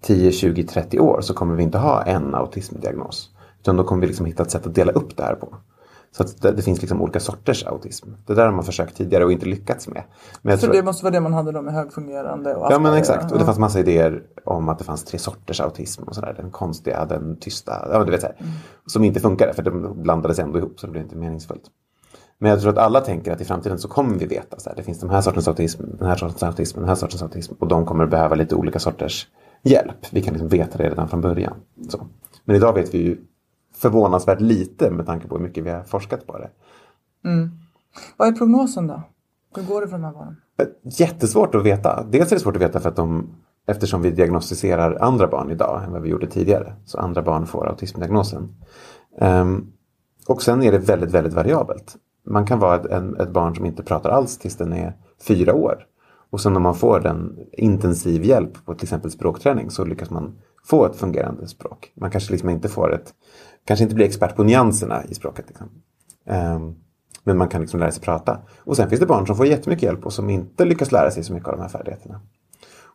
10, 0.05 0.31
20, 0.31 0.63
30 0.63 0.99
år 0.99 1.21
så 1.21 1.33
kommer 1.33 1.55
vi 1.55 1.63
inte 1.63 1.77
ha 1.77 2.01
en 2.01 2.35
autismdiagnos. 2.35 3.29
Utan 3.59 3.77
då 3.77 3.83
kommer 3.83 4.01
vi 4.01 4.07
liksom 4.07 4.25
hitta 4.25 4.43
ett 4.43 4.51
sätt 4.51 4.67
att 4.67 4.75
dela 4.75 4.91
upp 4.91 5.17
det 5.17 5.23
här 5.23 5.35
på. 5.35 5.55
Så 6.11 6.23
att 6.23 6.41
det, 6.41 6.51
det 6.51 6.61
finns 6.61 6.81
liksom 6.81 7.01
olika 7.01 7.19
sorters 7.19 7.65
autism. 7.65 8.09
Det 8.25 8.33
där 8.33 8.45
har 8.45 8.51
man 8.51 8.63
försökt 8.63 8.97
tidigare 8.97 9.25
och 9.25 9.31
inte 9.31 9.45
lyckats 9.45 9.87
med. 9.87 10.03
Men 10.41 10.57
så 10.57 10.67
det 10.67 10.83
måste 10.83 11.03
vara 11.03 11.13
det 11.13 11.19
man 11.19 11.33
hade 11.33 11.51
då 11.51 11.61
med 11.61 11.73
högfungerande 11.73 12.55
och 12.55 12.67
Ja 12.71 12.79
men 12.79 12.93
exakt. 12.93 13.31
Och 13.31 13.39
det 13.39 13.45
fanns 13.45 13.59
massa 13.59 13.79
idéer 13.79 14.23
om 14.43 14.69
att 14.69 14.79
det 14.79 14.85
fanns 14.85 15.03
tre 15.03 15.19
sorters 15.19 15.61
autism 15.61 16.03
och 16.03 16.15
sådär. 16.15 16.33
Den 16.37 16.51
konstiga, 16.51 17.05
den 17.05 17.37
tysta, 17.39 17.87
ja 17.91 18.03
du 18.03 18.11
vet 18.11 18.21
så 18.21 18.27
här. 18.27 18.35
Som 18.85 19.03
inte 19.03 19.19
funkade 19.19 19.53
för 19.53 19.63
de 19.63 20.01
blandades 20.01 20.39
ändå 20.39 20.59
ihop 20.59 20.79
så 20.79 20.85
det 20.87 20.91
blev 20.91 21.03
inte 21.03 21.15
meningsfullt. 21.15 21.63
Men 22.37 22.51
jag 22.51 22.61
tror 22.61 22.71
att 22.71 22.77
alla 22.77 23.01
tänker 23.01 23.31
att 23.31 23.41
i 23.41 23.45
framtiden 23.45 23.79
så 23.79 23.87
kommer 23.87 24.15
vi 24.15 24.25
veta 24.25 24.59
så 24.59 24.69
här, 24.69 24.75
det 24.75 24.83
finns 24.83 24.99
den 24.99 25.09
här 25.09 25.21
sortens 25.21 25.47
autism, 25.47 25.83
den 25.97 26.07
här 26.07 26.15
sortens 26.15 26.43
autism, 26.43 26.79
den 26.79 26.89
här 26.89 26.95
sortens 26.95 27.21
autism 27.21 27.53
och 27.59 27.67
de 27.67 27.85
kommer 27.85 28.05
behöva 28.05 28.35
lite 28.35 28.55
olika 28.55 28.79
sorters 28.79 29.27
hjälp. 29.65 29.97
Vi 30.11 30.21
kan 30.21 30.33
liksom 30.33 30.49
veta 30.49 30.77
det 30.77 30.89
redan 30.89 31.09
från 31.09 31.21
början. 31.21 31.53
Så. 31.89 32.07
Men 32.43 32.55
idag 32.55 32.73
vet 32.73 32.93
vi 32.93 32.97
ju 32.97 33.17
förvånansvärt 33.75 34.41
lite 34.41 34.91
med 34.91 35.05
tanke 35.05 35.27
på 35.27 35.35
hur 35.35 35.43
mycket 35.43 35.63
vi 35.63 35.69
har 35.69 35.83
forskat 35.83 36.27
på 36.27 36.37
det. 36.37 36.49
Vad 38.17 38.27
är 38.27 38.31
prognosen 38.31 38.87
då? 38.87 39.01
Hur 39.55 39.63
går 39.63 39.81
det 39.81 39.87
för 39.87 39.97
de 39.97 40.03
här 40.03 40.13
barnen? 40.13 40.35
Jättesvårt 40.83 41.55
att 41.55 41.65
veta. 41.65 42.03
Dels 42.11 42.31
är 42.31 42.35
det 42.35 42.39
svårt 42.39 42.55
att 42.55 42.61
veta 42.61 42.79
för 42.79 42.89
att 42.89 42.95
de, 42.95 43.29
eftersom 43.67 44.01
vi 44.01 44.11
diagnostiserar 44.11 44.97
andra 45.01 45.27
barn 45.27 45.51
idag 45.51 45.83
än 45.83 45.91
vad 45.91 46.01
vi 46.01 46.09
gjorde 46.09 46.27
tidigare. 46.27 46.73
Så 46.85 46.97
andra 46.97 47.21
barn 47.21 47.45
får 47.45 47.67
autismdiagnosen. 47.67 48.55
Ehm, 49.19 49.71
och 50.27 50.41
sen 50.41 50.63
är 50.63 50.71
det 50.71 50.77
väldigt, 50.77 51.11
väldigt 51.11 51.33
variabelt. 51.33 51.95
Man 52.25 52.45
kan 52.45 52.59
vara 52.59 52.75
ett, 52.75 53.19
ett 53.19 53.29
barn 53.29 53.55
som 53.55 53.65
inte 53.65 53.83
pratar 53.83 54.09
alls 54.09 54.37
tills 54.37 54.55
den 54.55 54.73
är 54.73 54.93
fyra 55.27 55.53
år. 55.53 55.85
Och 56.35 56.41
sen 56.41 56.55
om 56.55 56.63
man 56.63 56.75
får 56.75 57.07
en 57.07 57.37
intensiv 57.51 58.23
hjälp 58.23 58.65
på 58.65 58.73
till 58.73 58.85
exempel 58.85 59.11
språkträning 59.11 59.69
så 59.69 59.85
lyckas 59.85 60.09
man 60.09 60.35
få 60.65 60.85
ett 60.85 60.95
fungerande 60.95 61.47
språk. 61.47 61.91
Man 61.95 62.11
kanske 62.11 62.31
liksom 62.31 62.49
inte 62.49 62.69
får 62.69 62.93
ett, 62.93 63.13
kanske 63.67 63.83
inte 63.83 63.95
blir 63.95 64.05
expert 64.05 64.35
på 64.35 64.43
nyanserna 64.43 65.03
i 65.05 65.13
språket. 65.13 65.45
Liksom. 65.47 65.67
Ehm, 66.27 66.75
men 67.23 67.37
man 67.37 67.47
kan 67.47 67.61
liksom 67.61 67.79
lära 67.79 67.91
sig 67.91 68.03
prata. 68.03 68.39
Och 68.57 68.75
sen 68.75 68.89
finns 68.89 68.99
det 68.99 69.05
barn 69.05 69.27
som 69.27 69.35
får 69.35 69.45
jättemycket 69.45 69.83
hjälp 69.83 70.05
och 70.05 70.13
som 70.13 70.29
inte 70.29 70.65
lyckas 70.65 70.91
lära 70.91 71.11
sig 71.11 71.23
så 71.23 71.33
mycket 71.33 71.49
av 71.49 71.55
de 71.55 71.61
här 71.61 71.69
färdigheterna. 71.69 72.21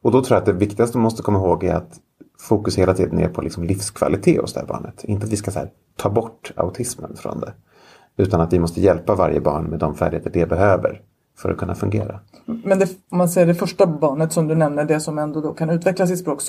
Och 0.03 0.12
då 0.12 0.24
tror 0.24 0.37
jag 0.37 0.40
att 0.40 0.46
det 0.46 0.53
viktigaste 0.53 0.96
man 0.96 1.05
måste 1.05 1.22
komma 1.22 1.38
ihåg 1.38 1.64
är 1.64 1.74
att 1.74 2.00
fokus 2.40 2.79
hela 2.79 2.94
tiden 2.94 3.18
är 3.18 3.29
på 3.29 3.42
liksom 3.42 3.64
livskvalitet 3.64 4.40
hos 4.40 4.53
det 4.53 4.61
här 4.61 4.66
barnet. 4.66 5.05
Inte 5.05 5.26
att 5.26 5.33
vi 5.33 5.37
ska 5.37 5.50
så 5.50 5.59
här, 5.59 5.70
ta 5.96 6.11
bort 6.11 6.53
autismen 6.57 7.16
från 7.16 7.40
det. 7.40 7.53
Utan 8.16 8.40
att 8.40 8.53
vi 8.53 8.59
måste 8.59 8.81
hjälpa 8.81 9.14
varje 9.14 9.40
barn 9.40 9.64
med 9.64 9.79
de 9.79 9.94
färdigheter 9.94 10.31
det 10.31 10.46
behöver 10.46 11.03
för 11.42 11.50
att 11.50 11.57
kunna 11.57 11.74
fungera. 11.74 12.20
Men 12.44 12.79
det, 12.79 12.88
om 13.09 13.18
man 13.18 13.29
säger 13.29 13.46
det 13.46 13.55
första 13.55 13.87
barnet 13.87 14.33
som 14.33 14.48
du 14.48 14.55
nämner, 14.55 14.85
det 14.85 15.00
som 15.00 15.18
ändå 15.18 15.40
då 15.40 15.53
kan 15.53 15.70
utveckla 15.70 16.07
sitt 16.07 16.18
språk. 16.18 16.42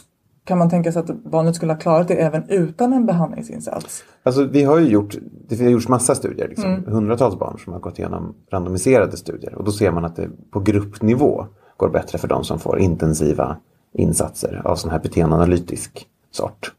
kan 0.43 0.57
man 0.57 0.69
tänka 0.69 0.91
sig 0.91 0.99
att 0.99 1.23
barnet 1.23 1.55
skulle 1.55 1.73
ha 1.73 1.79
klarat 1.79 2.07
det 2.07 2.15
även 2.15 2.49
utan 2.49 2.93
en 2.93 3.05
behandlingsinsats? 3.05 4.03
Alltså 4.23 4.43
vi 4.43 4.63
har 4.63 4.79
ju 4.79 4.87
gjort, 4.87 5.15
det 5.47 5.59
har 5.59 5.69
gjorts 5.69 5.87
massa 5.87 6.15
studier, 6.15 6.47
liksom, 6.47 6.83
hundratals 6.87 7.39
barn 7.39 7.59
som 7.59 7.73
har 7.73 7.79
gått 7.79 7.99
igenom 7.99 8.35
randomiserade 8.51 9.17
studier 9.17 9.55
och 9.55 9.63
då 9.63 9.71
ser 9.71 9.91
man 9.91 10.05
att 10.05 10.15
det 10.15 10.29
på 10.51 10.59
gruppnivå 10.59 11.45
går 11.77 11.89
bättre 11.89 12.17
för 12.17 12.27
de 12.27 12.43
som 12.43 12.59
får 12.59 12.79
intensiva 12.79 13.57
insatser 13.93 14.61
av 14.65 14.75
sån 14.75 14.91
här 14.91 14.99
beteendeanalytisk 14.99 16.07
sort. 16.31 16.73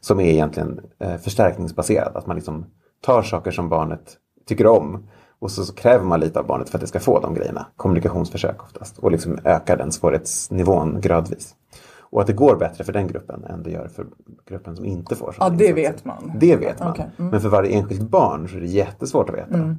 Som 0.00 0.20
är 0.20 0.26
egentligen 0.26 0.80
eh, 0.98 1.16
förstärkningsbaserad, 1.16 2.16
att 2.16 2.26
man 2.26 2.36
liksom 2.36 2.66
tar 3.00 3.22
saker 3.22 3.50
som 3.50 3.68
barnet 3.68 4.16
tycker 4.46 4.66
om 4.66 5.06
och 5.44 5.50
så, 5.50 5.64
så 5.64 5.74
kräver 5.74 6.04
man 6.04 6.20
lite 6.20 6.38
av 6.40 6.46
barnet 6.46 6.68
för 6.68 6.78
att 6.78 6.80
det 6.80 6.86
ska 6.86 7.00
få 7.00 7.20
de 7.20 7.34
grejerna. 7.34 7.66
Kommunikationsförsök 7.76 8.62
oftast 8.62 8.98
och 8.98 9.10
liksom 9.10 9.38
ökar 9.44 9.76
den 9.76 9.92
svårighetsnivån 9.92 11.00
gradvis. 11.00 11.54
Och 11.98 12.20
att 12.20 12.26
det 12.26 12.32
går 12.32 12.56
bättre 12.56 12.84
för 12.84 12.92
den 12.92 13.06
gruppen 13.06 13.44
än 13.44 13.62
det 13.62 13.70
gör 13.70 13.88
för 13.88 14.06
gruppen 14.48 14.76
som 14.76 14.84
inte 14.84 15.16
får 15.16 15.34
Ja, 15.38 15.48
det 15.48 15.54
insatser. 15.54 15.74
vet 15.74 16.04
man. 16.04 16.32
Det 16.34 16.56
vet 16.56 16.80
man. 16.80 16.90
Okej, 16.90 17.10
mm. 17.18 17.30
Men 17.30 17.40
för 17.40 17.48
varje 17.48 17.70
enskilt 17.70 18.10
barn 18.10 18.48
så 18.48 18.56
är 18.56 18.60
det 18.60 18.66
jättesvårt 18.66 19.30
att 19.30 19.36
veta. 19.36 19.76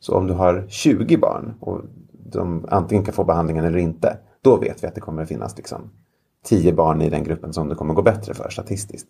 Så 0.00 0.14
om 0.14 0.26
du 0.26 0.32
har 0.32 0.64
20 0.68 1.16
barn 1.16 1.54
och 1.60 1.80
de 2.12 2.66
antingen 2.68 3.04
kan 3.04 3.14
få 3.14 3.24
behandlingen 3.24 3.64
eller 3.64 3.78
inte. 3.78 4.18
Då 4.42 4.56
vet 4.56 4.82
vi 4.84 4.86
att 4.88 4.94
det 4.94 5.00
kommer 5.00 5.22
att 5.22 5.28
finnas 5.28 5.56
liksom 5.56 5.90
10 6.44 6.72
barn 6.72 7.02
i 7.02 7.10
den 7.10 7.24
gruppen 7.24 7.52
som 7.52 7.68
det 7.68 7.74
kommer 7.74 7.94
gå 7.94 8.02
bättre 8.02 8.34
för 8.34 8.48
statistiskt. 8.50 9.08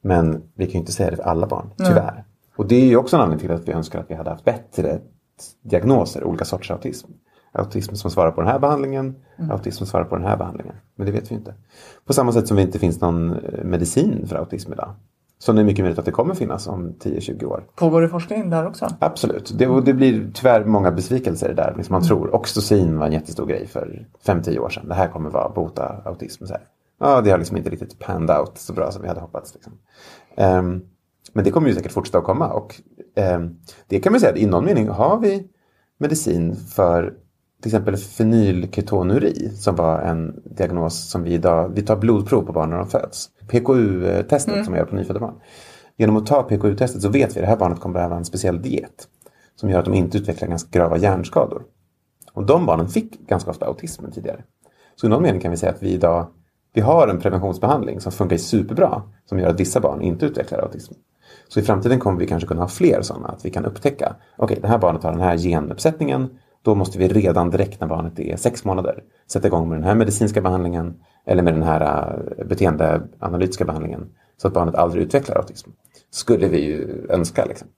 Men 0.00 0.42
vi 0.54 0.64
kan 0.66 0.72
ju 0.72 0.78
inte 0.78 0.92
säga 0.92 1.10
det 1.10 1.16
för 1.16 1.22
alla 1.24 1.46
barn, 1.46 1.70
tyvärr. 1.78 2.24
Och 2.56 2.66
det 2.68 2.74
är 2.74 2.86
ju 2.86 2.96
också 2.96 3.16
en 3.16 3.22
anledning 3.22 3.48
till 3.48 3.56
att 3.56 3.68
vi 3.68 3.72
önskar 3.72 4.00
att 4.00 4.10
vi 4.10 4.14
hade 4.14 4.30
haft 4.30 4.44
bättre 4.44 5.00
diagnoser, 5.62 6.24
olika 6.24 6.44
sorters 6.44 6.70
autism. 6.70 7.10
Autism 7.52 7.94
som 7.94 8.10
svarar 8.10 8.30
på 8.30 8.40
den 8.40 8.50
här 8.50 8.58
behandlingen, 8.58 9.16
autism 9.50 9.78
som 9.78 9.86
svarar 9.86 10.04
på 10.04 10.16
den 10.16 10.24
här 10.24 10.36
behandlingen. 10.36 10.74
Men 10.96 11.06
det 11.06 11.12
vet 11.12 11.30
vi 11.30 11.34
inte. 11.34 11.54
På 12.04 12.12
samma 12.12 12.32
sätt 12.32 12.48
som 12.48 12.56
det 12.56 12.62
inte 12.62 12.78
finns 12.78 13.00
någon 13.00 13.32
eh, 13.32 13.64
medicin 13.64 14.26
för 14.26 14.36
autism 14.36 14.72
idag. 14.72 14.94
Som 15.38 15.56
det 15.56 15.62
är 15.62 15.64
mycket 15.64 15.84
möjligt 15.84 15.98
att 15.98 16.04
det 16.04 16.12
kommer 16.12 16.34
finnas 16.34 16.66
om 16.66 16.94
10-20 17.00 17.44
år. 17.44 17.64
Pågår 17.74 18.02
det 18.02 18.08
forskning 18.08 18.50
där 18.50 18.66
också? 18.66 18.88
Absolut. 18.98 19.52
Det, 19.58 19.80
det 19.80 19.94
blir 19.94 20.30
tyvärr 20.34 20.64
många 20.64 20.90
besvikelser 20.90 21.54
där. 21.54 21.74
Liksom 21.76 21.92
man 21.92 22.02
tror 22.02 22.34
oxytocin 22.34 22.98
var 22.98 23.06
en 23.06 23.12
jättestor 23.12 23.46
grej 23.46 23.66
för 23.66 24.06
5-10 24.26 24.58
år 24.58 24.68
sedan. 24.68 24.88
Det 24.88 24.94
här 24.94 25.08
kommer 25.08 25.30
vara 25.30 25.48
bota 25.48 26.02
autism. 26.04 26.46
Så 26.46 26.52
här. 26.52 26.62
Ja, 27.00 27.20
det 27.20 27.30
har 27.30 27.38
liksom 27.38 27.56
inte 27.56 27.70
riktigt 27.70 27.98
panned 27.98 28.30
out 28.30 28.58
så 28.58 28.72
bra 28.72 28.90
som 28.90 29.02
vi 29.02 29.08
hade 29.08 29.20
hoppats. 29.20 29.54
Liksom. 29.54 29.72
Ehm, 30.36 30.82
men 31.32 31.44
det 31.44 31.50
kommer 31.50 31.68
ju 31.68 31.74
säkert 31.74 31.92
fortsätta 31.92 32.18
att 32.18 32.24
komma. 32.24 32.52
Och 32.52 32.80
ehm, 33.16 33.56
det 33.88 34.00
kan 34.00 34.12
man 34.12 34.20
säga 34.20 34.32
att 34.32 34.38
i 34.38 34.46
någon 34.46 34.64
mening 34.64 34.88
har 34.88 35.18
vi 35.18 35.48
medicin 35.98 36.56
för 36.56 37.14
till 37.62 37.68
exempel 37.68 37.96
fenylketonuri 37.96 39.50
som 39.50 39.76
var 39.76 40.00
en 40.00 40.42
diagnos 40.44 41.10
som 41.10 41.22
vi 41.22 41.32
idag, 41.32 41.72
vi 41.74 41.82
tar 41.82 41.96
blodprov 41.96 42.42
på 42.42 42.52
barn 42.52 42.70
när 42.70 42.76
de 42.76 42.86
föds. 42.86 43.30
PKU-testet 43.48 44.64
som 44.64 44.72
man 44.72 44.78
gör 44.78 44.86
på 44.86 44.96
nyfödda 44.96 45.20
barn. 45.20 45.34
Genom 45.96 46.16
att 46.16 46.26
ta 46.26 46.42
PKU-testet 46.42 47.02
så 47.02 47.08
vet 47.08 47.36
vi 47.36 47.40
att 47.40 47.44
det 47.44 47.50
här 47.50 47.56
barnet 47.56 47.80
kommer 47.80 47.94
behöva 47.94 48.16
en 48.16 48.24
speciell 48.24 48.62
diet. 48.62 49.08
Som 49.56 49.70
gör 49.70 49.78
att 49.78 49.84
de 49.84 49.94
inte 49.94 50.18
utvecklar 50.18 50.48
ganska 50.48 50.78
grava 50.78 50.96
hjärnskador. 50.96 51.62
Och 52.32 52.46
de 52.46 52.66
barnen 52.66 52.88
fick 52.88 53.26
ganska 53.26 53.50
ofta 53.50 53.66
autism 53.66 54.04
tidigare. 54.14 54.42
Så 54.96 55.06
i 55.06 55.10
någon 55.10 55.22
mening 55.22 55.40
kan 55.40 55.50
vi 55.50 55.56
säga 55.56 55.72
att 55.72 55.82
vi 55.82 55.90
idag 55.90 56.26
vi 56.74 56.80
har 56.80 57.08
en 57.08 57.20
preventionsbehandling 57.20 58.00
som 58.00 58.12
funkar 58.12 58.36
superbra. 58.36 59.02
Som 59.24 59.38
gör 59.38 59.48
att 59.48 59.60
vissa 59.60 59.80
barn 59.80 60.02
inte 60.02 60.26
utvecklar 60.26 60.58
autism. 60.58 60.94
Så 61.48 61.60
i 61.60 61.62
framtiden 61.62 62.00
kommer 62.00 62.20
vi 62.20 62.26
kanske 62.26 62.46
kunna 62.46 62.60
ha 62.60 62.68
fler 62.68 63.02
sådana. 63.02 63.28
Att 63.28 63.44
vi 63.44 63.50
kan 63.50 63.64
upptäcka, 63.64 64.16
okej 64.36 64.58
det 64.62 64.68
här 64.68 64.78
barnet 64.78 65.02
har 65.02 65.12
den 65.12 65.20
här 65.20 65.36
genuppsättningen. 65.36 66.28
Då 66.62 66.74
måste 66.74 66.98
vi 66.98 67.08
redan 67.08 67.50
direkt 67.50 67.80
när 67.80 67.88
barnet 67.88 68.18
är 68.18 68.36
sex 68.36 68.64
månader 68.64 69.02
sätta 69.26 69.46
igång 69.46 69.68
med 69.68 69.78
den 69.78 69.84
här 69.84 69.94
medicinska 69.94 70.40
behandlingen. 70.40 70.94
Eller 71.26 71.42
med 71.42 71.54
den 71.54 71.62
här 71.62 72.12
eh, 72.38 72.46
beteendeanalytiska 72.46 73.64
behandlingen. 73.64 74.06
Så 74.36 74.48
att 74.48 74.54
barnet 74.54 74.74
aldrig 74.74 75.02
utvecklar 75.02 75.36
autism. 75.36 75.70
Skulle 76.10 76.48
vi 76.48 76.64
ju 76.64 77.06
önska. 77.08 77.44
Liksom. 77.44 77.68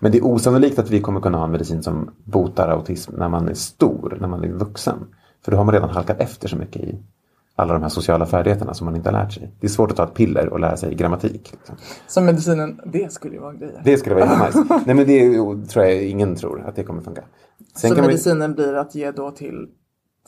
Men 0.00 0.12
det 0.12 0.18
är 0.18 0.24
osannolikt 0.24 0.78
att 0.78 0.90
vi 0.90 1.00
kommer 1.00 1.20
kunna 1.20 1.38
ha 1.38 1.44
en 1.44 1.52
medicin 1.52 1.82
som 1.82 2.10
botar 2.24 2.68
autism 2.68 3.16
när 3.16 3.28
man 3.28 3.48
är 3.48 3.54
stor, 3.54 4.18
när 4.20 4.28
man 4.28 4.44
är 4.44 4.48
vuxen. 4.48 4.98
För 5.44 5.50
då 5.50 5.56
har 5.56 5.64
man 5.64 5.74
redan 5.74 5.90
halkat 5.90 6.20
efter 6.20 6.48
så 6.48 6.56
mycket 6.56 6.82
i 6.82 7.02
alla 7.56 7.72
de 7.72 7.82
här 7.82 7.88
sociala 7.88 8.26
färdigheterna 8.26 8.74
som 8.74 8.84
man 8.84 8.96
inte 8.96 9.10
har 9.10 9.18
lärt 9.18 9.32
sig. 9.32 9.54
Det 9.60 9.66
är 9.66 9.68
svårt 9.68 9.90
att 9.90 9.96
ta 9.96 10.04
ett 10.04 10.14
piller 10.14 10.48
och 10.48 10.60
lära 10.60 10.76
sig 10.76 10.94
grammatik. 10.94 11.52
Liksom. 11.52 11.76
Så 12.06 12.20
medicinen, 12.20 12.80
det 12.84 13.12
skulle 13.12 13.34
ju 13.34 13.40
vara 13.40 13.52
grejer. 13.52 13.80
Det 13.84 13.96
skulle 13.96 14.14
vara 14.14 14.24
jättenice. 14.24 14.80
Nej 14.86 14.94
men 14.94 15.06
det 15.06 15.68
tror 15.68 15.84
jag 15.84 16.02
ingen 16.04 16.36
tror 16.36 16.64
att 16.66 16.76
det 16.76 16.84
kommer 16.84 17.02
funka. 17.02 17.22
Sen 17.76 17.94
så 17.94 18.02
medicinen 18.02 18.54
blir 18.54 18.74
att 18.74 18.94
ge 18.94 19.10
då 19.10 19.30
till 19.30 19.68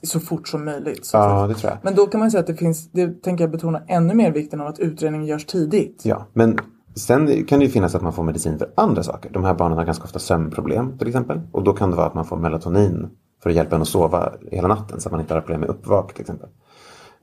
så 0.03 0.21
fort 0.21 0.49
som 0.49 0.65
möjligt. 0.65 1.11
Ja, 1.13 1.47
det 1.47 1.55
tror 1.55 1.71
jag. 1.71 1.79
Men 1.83 1.95
då 1.95 2.07
kan 2.07 2.21
man 2.21 2.31
säga 2.31 2.41
att 2.41 2.47
det 2.47 2.55
finns, 2.55 2.93
det 2.93 3.23
tänker 3.23 3.45
jag 3.45 3.51
betona 3.51 3.83
ännu 3.87 4.15
mer 4.15 4.33
vikten 4.33 4.61
av 4.61 4.67
att 4.67 4.79
utredningen 4.79 5.27
görs 5.27 5.47
tidigt. 5.47 6.03
Ja, 6.05 6.27
men 6.33 6.59
sen 6.95 7.45
kan 7.45 7.59
det 7.59 7.65
ju 7.65 7.71
finnas 7.71 7.95
att 7.95 8.03
man 8.03 8.13
får 8.13 8.23
medicin 8.23 8.59
för 8.59 8.73
andra 8.75 9.03
saker. 9.03 9.31
De 9.33 9.45
här 9.45 9.55
barnen 9.55 9.79
har 9.79 9.85
ganska 9.85 10.05
ofta 10.05 10.19
sömnproblem 10.19 10.99
till 10.99 11.09
exempel. 11.09 11.41
Och 11.53 11.65
då 11.65 11.73
kan 11.73 11.91
det 11.91 11.97
vara 11.97 12.07
att 12.07 12.15
man 12.15 12.25
får 12.25 12.37
melatonin 12.37 13.09
för 13.43 13.51
att 13.51 13.57
hjälpa 13.57 13.77
en 13.77 13.83
att 13.83 13.89
sova 13.89 14.33
hela 14.51 14.69
natten 14.69 15.01
så 15.01 15.09
att 15.09 15.13
man 15.13 15.21
inte 15.21 15.35
har 15.35 15.41
problem 15.41 15.61
med 15.61 15.71
uppvak 15.71 16.13
till 16.13 16.21
exempel. 16.21 16.49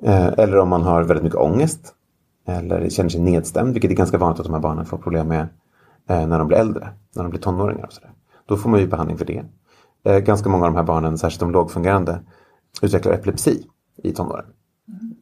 Eh, 0.04 0.28
eller 0.38 0.58
om 0.58 0.70
man 0.70 0.84
har 0.84 1.04
väldigt 1.04 1.24
mycket 1.24 1.40
ångest. 1.40 1.94
Eller 2.48 2.90
känner 2.90 3.10
sig 3.10 3.22
nedstämd, 3.22 3.74
vilket 3.74 3.92
är 3.92 3.96
ganska 3.96 4.18
vanligt 4.18 4.40
att 4.40 4.46
de 4.46 4.54
här 4.54 4.62
barnen 4.62 4.86
får 4.86 4.98
problem 4.98 5.28
med 5.28 5.48
eh, 6.10 6.28
när 6.28 6.40
de 6.40 6.48
blir 6.48 6.58
äldre. 6.58 6.90
När 7.16 7.24
de 7.24 7.30
blir 7.30 7.42
tonåringar 7.42 7.86
och 7.86 7.94
sådär. 7.94 8.12
Då 8.46 8.58
får 8.58 8.70
man 8.70 8.80
ju 8.80 8.88
behandling 8.88 9.18
för 9.18 9.26
det. 9.26 9.44
Eh, 10.04 10.20
ganska 10.20 10.50
många 10.50 10.66
av 10.66 10.72
de 10.72 10.78
här 10.78 10.84
barnen, 10.84 11.18
särskilt 11.18 11.40
de 11.40 11.52
lågfungerande, 11.52 12.20
utvecklar 12.82 13.14
epilepsi 13.14 13.66
i 14.04 14.12
tonåren. 14.12 14.46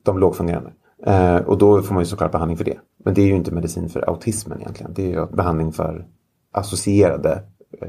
De 0.03 0.19
lågfungerande. 0.19 0.71
Och 1.45 1.57
då 1.57 1.81
får 1.81 1.93
man 1.93 2.03
ju 2.03 2.05
såklart 2.05 2.31
behandling 2.31 2.57
för 2.57 2.65
det. 2.65 2.79
Men 3.05 3.13
det 3.13 3.21
är 3.21 3.25
ju 3.25 3.35
inte 3.35 3.51
medicin 3.51 3.89
för 3.89 4.09
autismen 4.09 4.61
egentligen. 4.61 4.93
Det 4.93 5.03
är 5.03 5.09
ju 5.09 5.25
behandling 5.25 5.71
för 5.71 6.07
associerade 6.51 7.43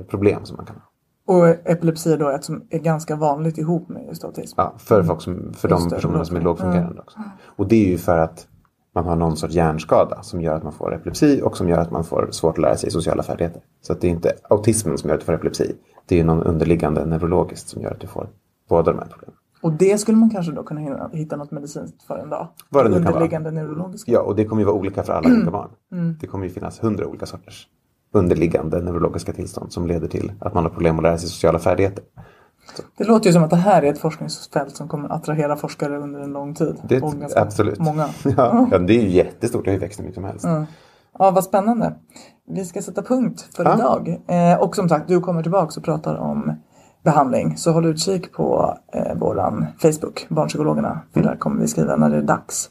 problem 0.09 0.44
som 0.44 0.57
man 0.57 0.66
kan 0.66 0.77
ha. 0.77 0.83
Och 1.27 1.49
epilepsi 1.49 2.13
är 2.13 2.19
då 2.19 2.29
ett 2.29 2.45
som 2.45 2.63
är 2.71 2.79
ganska 2.79 3.17
vanligt 3.17 3.59
ihop 3.59 3.89
med 3.89 4.07
just 4.07 4.25
autism. 4.25 4.55
Ja, 4.57 4.75
för, 4.79 5.03
folk 5.03 5.23
som, 5.23 5.53
för 5.53 5.69
de 5.69 5.89
personerna 5.89 6.25
som 6.25 6.37
är 6.37 6.41
lågfungerande. 6.41 6.95
lågfungerande 6.95 7.01
också. 7.01 7.19
Och 7.47 7.69
det 7.69 7.87
är 7.87 7.89
ju 7.91 7.99
för 7.99 8.19
att 8.19 8.47
man 8.95 9.05
har 9.05 9.17
någon 9.17 9.37
sorts 9.37 9.55
hjärnskada 9.55 10.23
som 10.23 10.41
gör 10.41 10.57
att 10.57 10.63
man 10.63 10.73
får 10.73 10.95
epilepsi 10.95 11.41
och 11.43 11.57
som 11.57 11.69
gör 11.69 11.79
att 11.79 11.91
man 11.91 12.05
får 12.05 12.29
svårt 12.31 12.59
att 12.59 12.63
lära 12.63 12.77
sig 12.77 12.91
sociala 12.91 13.23
färdigheter. 13.23 13.63
Så 13.81 13.93
att 13.93 14.01
det 14.01 14.07
är 14.07 14.11
inte 14.11 14.33
autismen 14.51 14.99
som 14.99 15.09
gör 15.09 15.15
att 15.15 15.21
du 15.21 15.27
får 15.27 15.33
epilepsi. 15.33 15.75
Det 16.07 16.15
är 16.15 16.19
ju 16.19 16.25
någon 16.25 16.43
underliggande 16.43 17.07
neurologiskt 17.07 17.69
som 17.69 17.83
gör 17.83 17.91
att 17.91 18.01
du 18.01 18.07
får 18.07 18.29
båda 18.69 18.93
de 18.93 18.99
här 18.99 19.07
problemen. 19.07 19.37
Och 19.63 19.73
det 19.73 19.99
skulle 19.99 20.19
man 20.19 20.31
kanske 20.31 20.53
då 20.53 20.63
kunna 20.63 21.11
hitta 21.13 21.37
något 21.37 21.51
medicinskt 21.51 22.03
för 22.03 22.19
en 22.19 22.31
dag. 22.31 22.49
Vad 22.69 22.85
det 22.85 22.89
nu 22.89 22.95
kan 22.95 23.05
vara. 23.05 23.15
Underliggande 23.15 23.51
neurologiska. 23.51 24.13
Ja, 24.13 24.21
och 24.21 24.37
det 24.37 24.45
kommer 24.45 24.63
ju 24.63 24.67
vara 24.67 24.77
olika 24.77 25.03
för 25.03 25.13
alla 25.13 25.29
olika 25.29 25.51
barn. 25.51 25.71
Det 26.21 26.27
kommer 26.27 26.45
ju 26.45 26.51
finnas 26.51 26.85
hundra 26.85 27.07
olika 27.07 27.27
sorters 27.27 27.69
underliggande 28.14 28.81
neurologiska 28.83 29.33
tillstånd 29.33 29.72
som 29.72 29.87
leder 29.87 30.09
till 30.09 30.33
att 30.40 30.55
man 30.55 30.64
har 30.64 30.70
problem 30.70 30.96
att 30.96 31.03
lära 31.03 31.18
sig 31.18 31.29
sociala 31.29 31.59
färdigheter. 31.59 32.05
Det 32.96 33.05
låter 33.05 33.27
ju 33.27 33.33
som 33.33 33.44
att 33.44 33.50
det 33.50 33.57
här 33.57 33.83
är 33.83 33.92
ett 33.92 33.98
forskningsfält 33.98 34.77
som 34.77 34.88
kommer 34.88 35.12
attrahera 35.12 35.57
forskare 35.57 35.98
under 35.98 36.20
en 36.20 36.33
lång 36.33 36.55
tid. 36.55 36.77
Det, 36.88 37.03
absolut. 37.37 37.79
Många. 37.79 38.09
Ja, 38.37 38.68
ja, 38.70 38.79
det 38.79 38.92
är 38.98 39.03
ju 39.03 39.09
jättestort. 39.09 39.64
Det 39.64 39.70
har 39.70 39.74
ju 39.74 39.81
växt 39.81 39.98
hur 39.98 40.05
mycket 40.05 40.14
som 40.14 40.24
helst. 40.24 40.46
Ja, 41.18 41.31
vad 41.31 41.44
spännande. 41.44 41.94
Vi 42.48 42.64
ska 42.64 42.83
sätta 42.83 43.03
punkt 43.03 43.48
för 43.57 43.64
Ja. 43.64 43.74
idag. 43.74 44.20
Eh, 44.29 44.61
och 44.62 44.77
som 44.77 44.88
sagt, 44.88 45.09
du 45.09 45.20
kommer 45.20 45.42
tillbaka 45.42 45.81
och 45.81 45.85
pratar 45.85 46.14
om 46.16 46.53
behandling. 47.05 47.57
Så 47.57 47.72
håll 47.72 47.87
utkik 47.87 48.33
på 48.33 48.74
eh, 48.94 49.14
våran 49.18 49.66
Facebook, 49.79 50.27
Barnpsykologerna. 50.29 51.00
För 51.12 51.20
Mm. 51.20 51.33
där 51.33 51.38
kommer 51.38 51.61
vi 51.61 51.68
skriva 51.68 51.96
när 51.96 52.11
det 52.11 52.16
är 52.16 52.22
dags. 52.22 52.70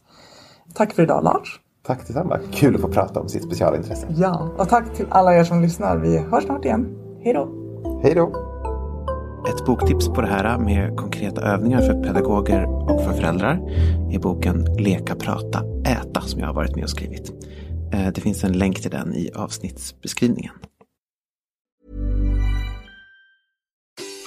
Tack 0.73 0.93
för 0.93 1.03
idag 1.03 1.23
Lars. 1.23 1.60
Tack 1.88 2.08
detsamma. 2.08 2.39
Kul 2.54 2.76
att 2.76 2.82
få 2.82 2.88
prata 2.88 3.19
om 3.19 3.30
sitt 3.30 3.43
specialintresse. 3.43 4.08
Ja, 4.10 4.50
och 4.58 4.69
tack 4.69 4.93
till 4.96 5.06
alla 5.10 5.36
er 5.38 5.43
som 5.43 5.62
lyssnar. 5.62 5.98
Vi 5.98 6.17
hörs 6.17 6.43
snart 6.43 6.65
igen. 6.65 6.96
Hej 7.24 7.34
då! 7.34 7.50
Hej 8.04 8.15
då! 8.15 8.28
Ett 9.50 9.65
boktips 9.65 10.08
på 10.08 10.22
det 10.22 10.28
här 10.28 10.58
med 10.58 10.98
konkreta 10.98 11.41
övningar 11.41 11.82
för 11.82 12.04
pedagoger 12.04 12.65
och 12.65 13.02
för 13.04 13.12
föräldrar 13.13 13.60
är 14.12 14.19
boken 14.19 14.65
Leka, 14.78 15.15
prata, 15.15 15.62
äta 15.86 16.22
som 16.22 16.39
jag 16.39 16.48
har 16.48 16.54
varit 16.54 16.76
med 16.76 16.84
och 16.84 16.89
skrivit. 16.89 17.32
Eh, 17.93 18.08
Det 18.15 18.22
finns 18.22 18.43
en 18.43 18.52
länk 18.54 18.82
till 18.82 18.91
den 18.91 19.13
i 19.13 19.32
avsnittsbeskrivningen. 19.36 20.52